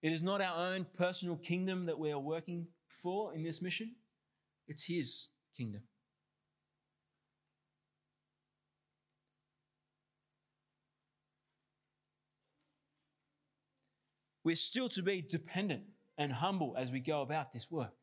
It 0.01 0.11
is 0.11 0.23
not 0.23 0.41
our 0.41 0.73
own 0.73 0.87
personal 0.97 1.35
kingdom 1.35 1.85
that 1.85 1.99
we 1.99 2.11
are 2.11 2.19
working 2.19 2.67
for 2.87 3.35
in 3.35 3.43
this 3.43 3.61
mission, 3.61 3.95
it's 4.67 4.83
His 4.83 5.27
kingdom. 5.55 5.83
We're 14.43 14.55
still 14.55 14.89
to 14.89 15.03
be 15.03 15.21
dependent 15.21 15.83
and 16.17 16.31
humble 16.31 16.75
as 16.75 16.91
we 16.91 16.99
go 16.99 17.21
about 17.21 17.51
this 17.51 17.69
work, 17.69 17.93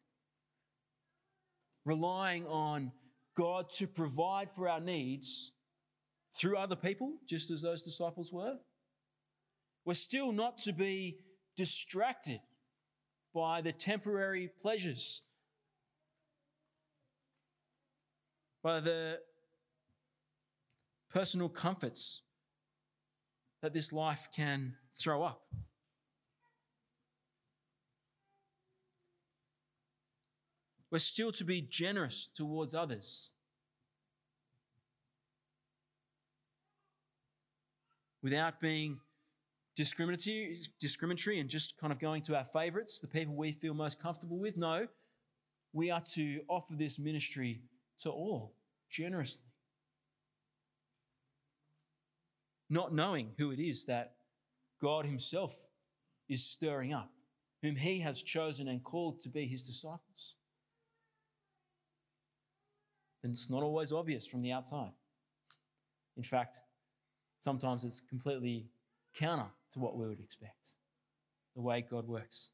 relying 1.84 2.46
on 2.46 2.92
God 3.38 3.70
to 3.76 3.86
provide 3.86 4.50
for 4.50 4.68
our 4.68 4.80
needs 4.80 5.52
through 6.34 6.56
other 6.56 6.74
people, 6.74 7.18
just 7.28 7.52
as 7.52 7.62
those 7.62 7.84
disciples 7.84 8.32
were. 8.32 8.56
We're 9.84 9.94
still 9.94 10.32
not 10.32 10.58
to 10.58 10.72
be 10.72 11.20
distracted 11.56 12.40
by 13.32 13.60
the 13.60 13.70
temporary 13.70 14.50
pleasures, 14.60 15.22
by 18.60 18.80
the 18.80 19.20
personal 21.08 21.48
comforts 21.48 22.22
that 23.62 23.72
this 23.72 23.92
life 23.92 24.28
can 24.34 24.74
throw 25.00 25.22
up. 25.22 25.42
We're 30.90 30.98
still 30.98 31.32
to 31.32 31.44
be 31.44 31.60
generous 31.60 32.26
towards 32.26 32.74
others. 32.74 33.32
Without 38.22 38.60
being 38.60 38.98
discriminatory, 39.76 40.60
discriminatory 40.80 41.38
and 41.38 41.48
just 41.48 41.78
kind 41.78 41.92
of 41.92 42.00
going 42.00 42.22
to 42.22 42.36
our 42.36 42.44
favorites, 42.44 42.98
the 42.98 43.06
people 43.06 43.34
we 43.34 43.52
feel 43.52 43.74
most 43.74 44.02
comfortable 44.02 44.38
with. 44.38 44.56
No, 44.56 44.88
we 45.72 45.90
are 45.90 46.02
to 46.14 46.40
offer 46.48 46.74
this 46.74 46.98
ministry 46.98 47.60
to 47.98 48.10
all 48.10 48.54
generously. 48.90 49.44
Not 52.70 52.94
knowing 52.94 53.32
who 53.38 53.50
it 53.50 53.60
is 53.60 53.84
that 53.84 54.14
God 54.80 55.06
Himself 55.06 55.68
is 56.28 56.44
stirring 56.44 56.92
up, 56.92 57.10
whom 57.62 57.76
He 57.76 58.00
has 58.00 58.22
chosen 58.22 58.68
and 58.68 58.82
called 58.82 59.20
to 59.20 59.28
be 59.28 59.46
His 59.46 59.62
disciples. 59.62 60.34
Then 63.22 63.32
it's 63.32 63.50
not 63.50 63.62
always 63.62 63.92
obvious 63.92 64.26
from 64.26 64.42
the 64.42 64.52
outside. 64.52 64.92
In 66.16 66.22
fact, 66.22 66.60
sometimes 67.40 67.84
it's 67.84 68.00
completely 68.00 68.66
counter 69.14 69.46
to 69.72 69.78
what 69.78 69.96
we 69.96 70.06
would 70.06 70.20
expect, 70.20 70.76
the 71.54 71.62
way 71.62 71.80
God 71.80 72.06
works. 72.06 72.50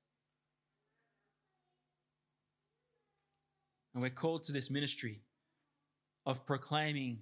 And 3.93 4.03
we're 4.03 4.11
called 4.11 4.45
to 4.45 4.53
this 4.53 4.71
ministry 4.71 5.23
of 6.27 6.47
proclaiming 6.47 7.21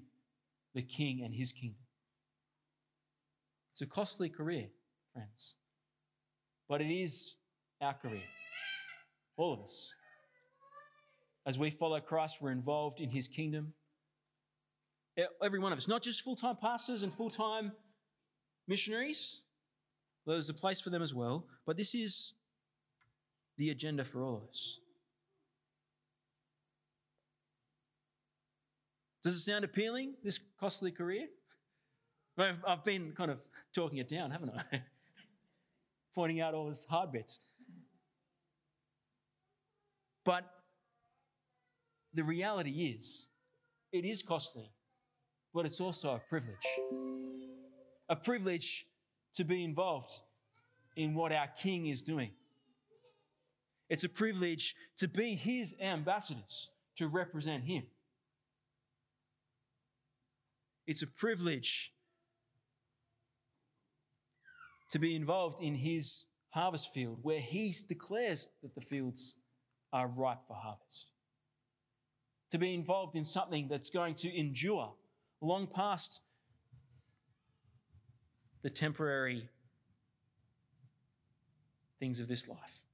the 0.75 0.83
King 0.83 1.23
and 1.23 1.35
his 1.35 1.53
kingdom. 1.53 1.83
It's 3.73 3.83
a 3.83 3.87
costly 3.87 4.29
career, 4.29 4.69
friends, 5.13 5.57
but 6.69 6.81
it 6.81 6.91
is 6.91 7.37
our 7.81 7.95
career, 7.95 8.23
all 9.37 9.53
of 9.53 9.61
us. 9.61 9.95
As 11.45 11.59
we 11.59 11.71
follow 11.71 11.99
Christ, 12.01 12.41
we're 12.41 12.51
involved 12.51 13.01
in 13.01 13.11
his 13.11 13.29
kingdom. 13.29 13.73
Every 15.43 15.59
one 15.59 15.73
of 15.73 15.79
us, 15.79 15.89
not 15.89 16.03
just 16.03 16.23
full 16.23 16.37
time 16.37 16.57
pastors 16.57 17.03
and 17.03 17.13
full 17.13 17.31
time 17.31 17.73
missionaries, 18.69 19.43
there's 20.27 20.49
a 20.49 20.55
place 20.55 20.81
for 20.81 20.91
them 20.91 21.03
as 21.03 21.15
well, 21.15 21.47
but 21.67 21.77
this 21.77 21.95
is 21.95 22.35
the 23.59 23.71
agenda 23.71 24.05
for 24.05 24.23
all 24.23 24.37
of 24.37 24.49
us. 24.49 24.79
Does 29.23 29.35
it 29.35 29.41
sound 29.41 29.65
appealing, 29.65 30.15
this 30.25 30.41
costly 30.59 30.91
career? 30.91 31.27
I've, 32.39 32.83
been 32.83 33.13
kind 33.13 33.31
of 33.31 33.41
talking 33.75 33.99
it 33.99 34.09
down, 34.09 34.31
haven't 34.31 34.53
I? 34.73 34.83
Pointing 36.15 36.41
out 36.41 36.55
all 36.55 36.67
those 36.67 36.85
hard 36.87 37.13
bits. 37.13 37.41
But 40.25 40.45
the 42.15 42.25
reality 42.25 42.95
is, 42.97 43.29
it 43.93 44.05
is 44.05 44.23
costly, 44.23 44.71
but 45.55 45.67
it's 45.67 45.81
also 45.81 46.15
a 46.15 46.19
privilege. 46.29 46.67
A 48.09 48.17
privilege 48.17 48.87
to 49.35 49.45
be 49.45 49.65
involved 49.65 50.11
in 50.97 51.15
what 51.15 51.33
our 51.33 51.49
King 51.49 51.87
is 51.87 52.03
doing. 52.03 52.33
It's 53.89 54.05
a 54.05 54.09
privilege 54.09 54.75
to 54.99 55.09
be 55.09 55.35
his 55.35 55.75
ambassadors, 55.81 56.71
to 56.97 57.09
represent 57.09 57.65
him. 57.65 57.85
It's 60.87 61.03
a 61.03 61.07
privilege 61.07 61.93
to 64.91 64.99
be 64.99 65.17
involved 65.17 65.63
in 65.63 65.75
his 65.75 66.27
harvest 66.51 66.93
field 66.93 67.19
where 67.23 67.41
he 67.41 67.75
declares 67.89 68.49
that 68.63 68.75
the 68.75 68.81
fields 68.81 69.37
are 69.93 70.09
ripe 70.09 70.47
for 70.47 70.57
harvest. 70.57 71.11
To 72.53 72.59
be 72.59 72.75
involved 72.75 73.17
in 73.17 73.25
something 73.25 73.67
that's 73.67 73.89
going 73.89 74.15
to 74.17 74.39
endure 74.39 74.93
long 75.41 75.67
past 75.67 76.21
the 78.61 78.69
temporary 78.69 79.49
things 81.99 82.21
of 82.21 82.29
this 82.29 82.49
life. 82.49 82.85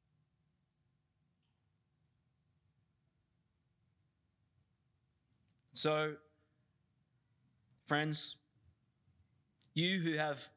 So, 5.72 6.14
friends, 7.84 8.36
you 9.74 9.98
who 9.98 10.18
have 10.18 10.48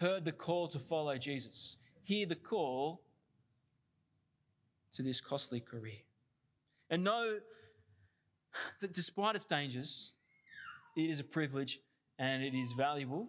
heard 0.00 0.24
the 0.24 0.32
call 0.32 0.66
to 0.68 0.80
follow 0.80 1.16
Jesus, 1.16 1.78
hear 2.02 2.26
the 2.26 2.34
call 2.34 3.02
to 4.92 5.02
this 5.02 5.20
costly 5.20 5.60
career. 5.60 5.98
And 6.90 7.04
know 7.04 7.38
that 8.80 8.92
despite 8.92 9.36
its 9.36 9.44
dangers, 9.44 10.12
it 10.96 11.10
is 11.10 11.20
a 11.20 11.24
privilege 11.24 11.78
and 12.18 12.42
it 12.42 12.54
is 12.54 12.72
valuable. 12.72 13.28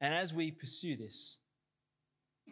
And 0.00 0.14
as 0.14 0.32
we 0.32 0.50
pursue 0.50 0.96
this, 0.96 1.38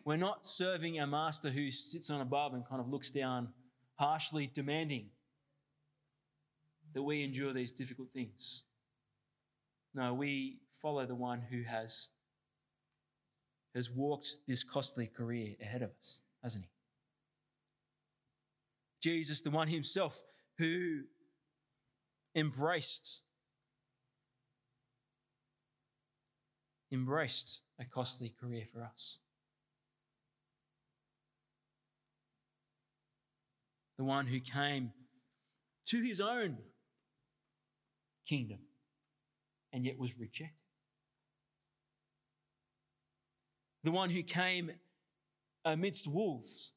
we're 0.05 0.17
not 0.17 0.47
serving 0.47 0.99
a 0.99 1.07
master 1.07 1.51
who 1.51 1.71
sits 1.71 2.11
on 2.11 2.21
above 2.21 2.55
and 2.55 2.67
kind 2.67 2.81
of 2.81 2.89
looks 2.89 3.11
down, 3.11 3.49
harshly 3.99 4.51
demanding 4.53 5.11
that 6.95 7.03
we 7.03 7.23
endure 7.23 7.53
these 7.53 7.73
difficult 7.73 8.11
things. 8.13 8.65
No, 9.95 10.15
we 10.15 10.61
follow 10.71 11.05
the 11.07 11.15
one 11.15 11.43
who 11.51 11.63
has, 11.63 12.09
has 13.75 13.91
walked 13.91 14.29
this 14.47 14.63
costly 14.63 15.07
career 15.07 15.55
ahead 15.61 15.83
of 15.83 15.91
us, 15.99 16.21
hasn't 16.43 16.65
he? 16.65 16.71
Jesus, 19.01 19.41
the 19.41 19.51
one 19.51 19.69
himself 19.69 20.23
who 20.59 21.03
embraced 22.35 23.23
embraced 26.91 27.61
a 27.79 27.85
costly 27.85 28.35
career 28.41 28.65
for 28.73 28.83
us. 28.83 29.19
The 33.99 34.05
one 34.05 34.27
who 34.27 34.41
came 34.41 34.93
to 35.87 36.03
his 36.03 36.21
own 36.21 36.59
kingdom 38.27 38.61
and 39.73 39.85
yet 39.85 39.99
was 39.99 40.19
rejected. 40.19 40.55
The 43.85 43.91
one 43.91 44.11
who 44.11 44.23
came 44.23 44.71
amidst 45.65 46.07
wolves. 46.07 46.75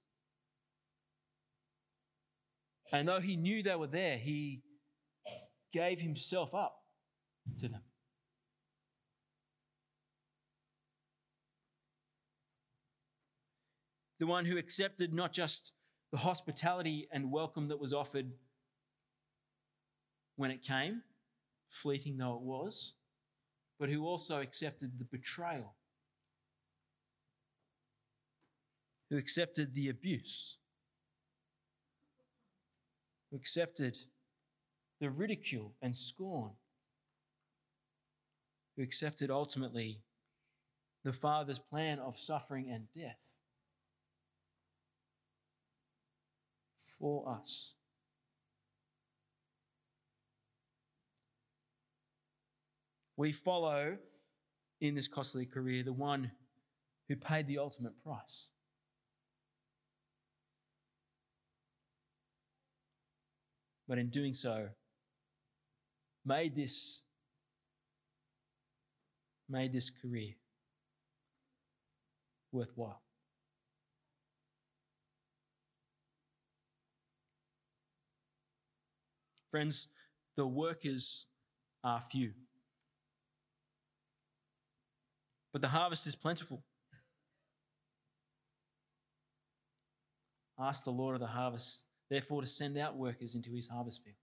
And 2.91 3.07
though 3.07 3.21
he 3.21 3.37
knew 3.37 3.63
they 3.63 3.75
were 3.75 3.87
there, 3.87 4.17
he 4.17 4.63
gave 5.71 6.01
himself 6.01 6.53
up 6.53 6.75
to 7.57 7.67
them. 7.69 7.81
The 14.19 14.27
one 14.27 14.45
who 14.45 14.57
accepted 14.57 15.13
not 15.13 15.33
just 15.33 15.73
the 16.11 16.19
hospitality 16.19 17.07
and 17.11 17.31
welcome 17.31 17.69
that 17.69 17.79
was 17.79 17.93
offered 17.93 18.31
when 20.35 20.51
it 20.51 20.61
came, 20.61 21.01
fleeting 21.69 22.17
though 22.17 22.35
it 22.35 22.41
was, 22.41 22.93
but 23.79 23.89
who 23.89 24.05
also 24.05 24.41
accepted 24.41 24.99
the 24.99 25.05
betrayal, 25.05 25.75
who 29.09 29.17
accepted 29.17 29.73
the 29.73 29.89
abuse, 29.89 30.57
who 33.31 33.37
accepted 33.37 33.97
the 34.99 35.09
ridicule 35.09 35.73
and 35.81 35.95
scorn, 35.95 36.51
who 38.75 38.83
accepted 38.83 39.31
ultimately 39.31 40.03
the 41.03 41.13
Father's 41.13 41.59
plan 41.59 41.97
of 41.97 42.15
suffering 42.15 42.69
and 42.69 42.91
death 42.91 43.39
for 46.77 47.27
us. 47.27 47.73
We 53.17 53.31
follow 53.31 53.97
in 54.81 54.95
this 54.95 55.07
costly 55.07 55.45
career 55.45 55.83
the 55.83 55.93
one 55.93 56.31
who 57.07 57.15
paid 57.15 57.47
the 57.47 57.57
ultimate 57.57 58.01
price. 58.03 58.50
But 63.91 63.99
in 63.99 64.07
doing 64.07 64.33
so, 64.33 64.69
made 66.25 66.55
this 66.55 67.01
made 69.49 69.73
this 69.73 69.89
career 69.89 70.35
worthwhile. 72.53 73.01
Friends, 79.51 79.89
the 80.37 80.47
workers 80.47 81.25
are 81.83 81.99
few 81.99 82.31
but 85.51 85.61
the 85.61 85.67
harvest 85.67 86.07
is 86.07 86.15
plentiful. 86.15 86.63
Ask 90.57 90.85
the 90.85 90.91
Lord 90.91 91.15
of 91.15 91.19
the 91.19 91.27
harvest, 91.27 91.90
therefore, 92.11 92.41
to 92.41 92.47
send 92.47 92.77
out 92.77 92.97
workers 92.97 93.35
into 93.35 93.49
his 93.51 93.69
harvest 93.69 94.03
field. 94.03 94.17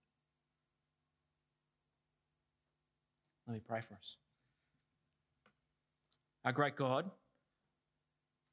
Let 3.46 3.54
me 3.54 3.60
pray 3.66 3.80
for 3.80 3.94
us. 3.94 4.18
Our 6.44 6.52
great 6.52 6.76
God, 6.76 7.10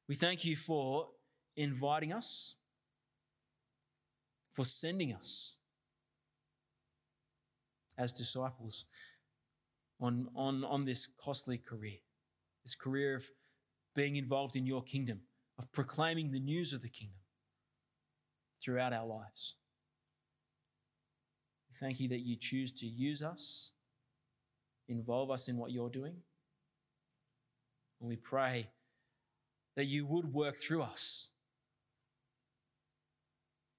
we 0.08 0.14
thank 0.14 0.46
you 0.46 0.56
for 0.56 1.08
inviting 1.54 2.14
us, 2.14 2.54
for 4.50 4.64
sending 4.64 5.12
us 5.12 5.58
as 7.98 8.12
disciples 8.12 8.86
on, 10.00 10.28
on, 10.34 10.64
on 10.64 10.86
this 10.86 11.06
costly 11.06 11.58
career 11.58 11.98
this 12.64 12.74
career 12.74 13.14
of 13.14 13.24
being 13.94 14.16
involved 14.16 14.56
in 14.56 14.66
your 14.66 14.82
kingdom, 14.82 15.20
of 15.56 15.70
proclaiming 15.70 16.32
the 16.32 16.40
news 16.40 16.72
of 16.72 16.82
the 16.82 16.88
kingdom 16.88 17.20
throughout 18.62 18.92
our 18.92 19.06
lives. 19.06 19.54
We 21.68 21.74
thank 21.74 22.00
you 22.00 22.08
that 22.08 22.20
you 22.20 22.36
choose 22.36 22.72
to 22.72 22.86
use 22.86 23.22
us, 23.22 23.72
involve 24.88 25.30
us 25.30 25.48
in 25.48 25.56
what 25.56 25.72
you're 25.72 25.90
doing. 25.90 26.14
And 28.00 28.08
we 28.08 28.16
pray 28.16 28.68
that 29.76 29.86
you 29.86 30.06
would 30.06 30.32
work 30.32 30.56
through 30.56 30.82
us. 30.82 31.30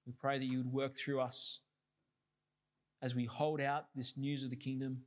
We 0.06 0.12
pray 0.12 0.38
that 0.38 0.44
you 0.44 0.58
would 0.58 0.72
work 0.72 0.96
through 0.96 1.20
us 1.20 1.60
as 3.02 3.14
we 3.14 3.24
hold 3.24 3.60
out 3.60 3.86
this 3.94 4.16
news 4.16 4.42
of 4.42 4.50
the 4.50 4.56
kingdom 4.56 5.02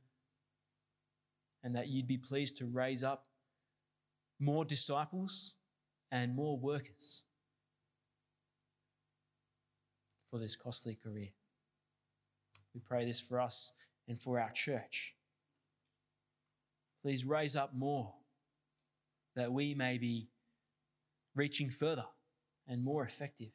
and 1.64 1.76
that 1.76 1.88
you'd 1.88 2.08
be 2.08 2.18
pleased 2.18 2.56
to 2.58 2.66
raise 2.66 3.02
up 3.02 3.26
more 4.38 4.64
disciples 4.64 5.54
and 6.10 6.34
more 6.34 6.58
workers 6.58 7.24
for 10.32 10.38
this 10.38 10.56
costly 10.56 10.94
career. 10.94 11.28
We 12.74 12.80
pray 12.80 13.04
this 13.04 13.20
for 13.20 13.38
us 13.38 13.74
and 14.08 14.18
for 14.18 14.40
our 14.40 14.50
church. 14.50 15.14
Please 17.02 17.26
raise 17.26 17.54
up 17.54 17.74
more 17.74 18.14
that 19.36 19.52
we 19.52 19.74
may 19.74 19.98
be 19.98 20.30
reaching 21.34 21.68
further 21.68 22.06
and 22.66 22.82
more 22.82 23.04
effective 23.04 23.50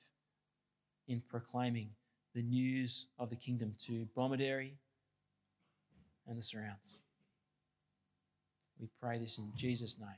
in 1.07 1.23
proclaiming 1.27 1.89
the 2.35 2.43
news 2.43 3.07
of 3.17 3.31
the 3.31 3.35
kingdom 3.35 3.73
to 3.79 4.07
Bomaderry 4.15 4.73
and 6.27 6.37
the 6.37 6.41
surrounds. 6.43 7.01
We 8.79 8.87
pray 9.01 9.17
this 9.17 9.39
in 9.39 9.51
Jesus' 9.55 9.97
name. 9.99 10.09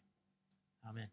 Amen. 0.90 1.08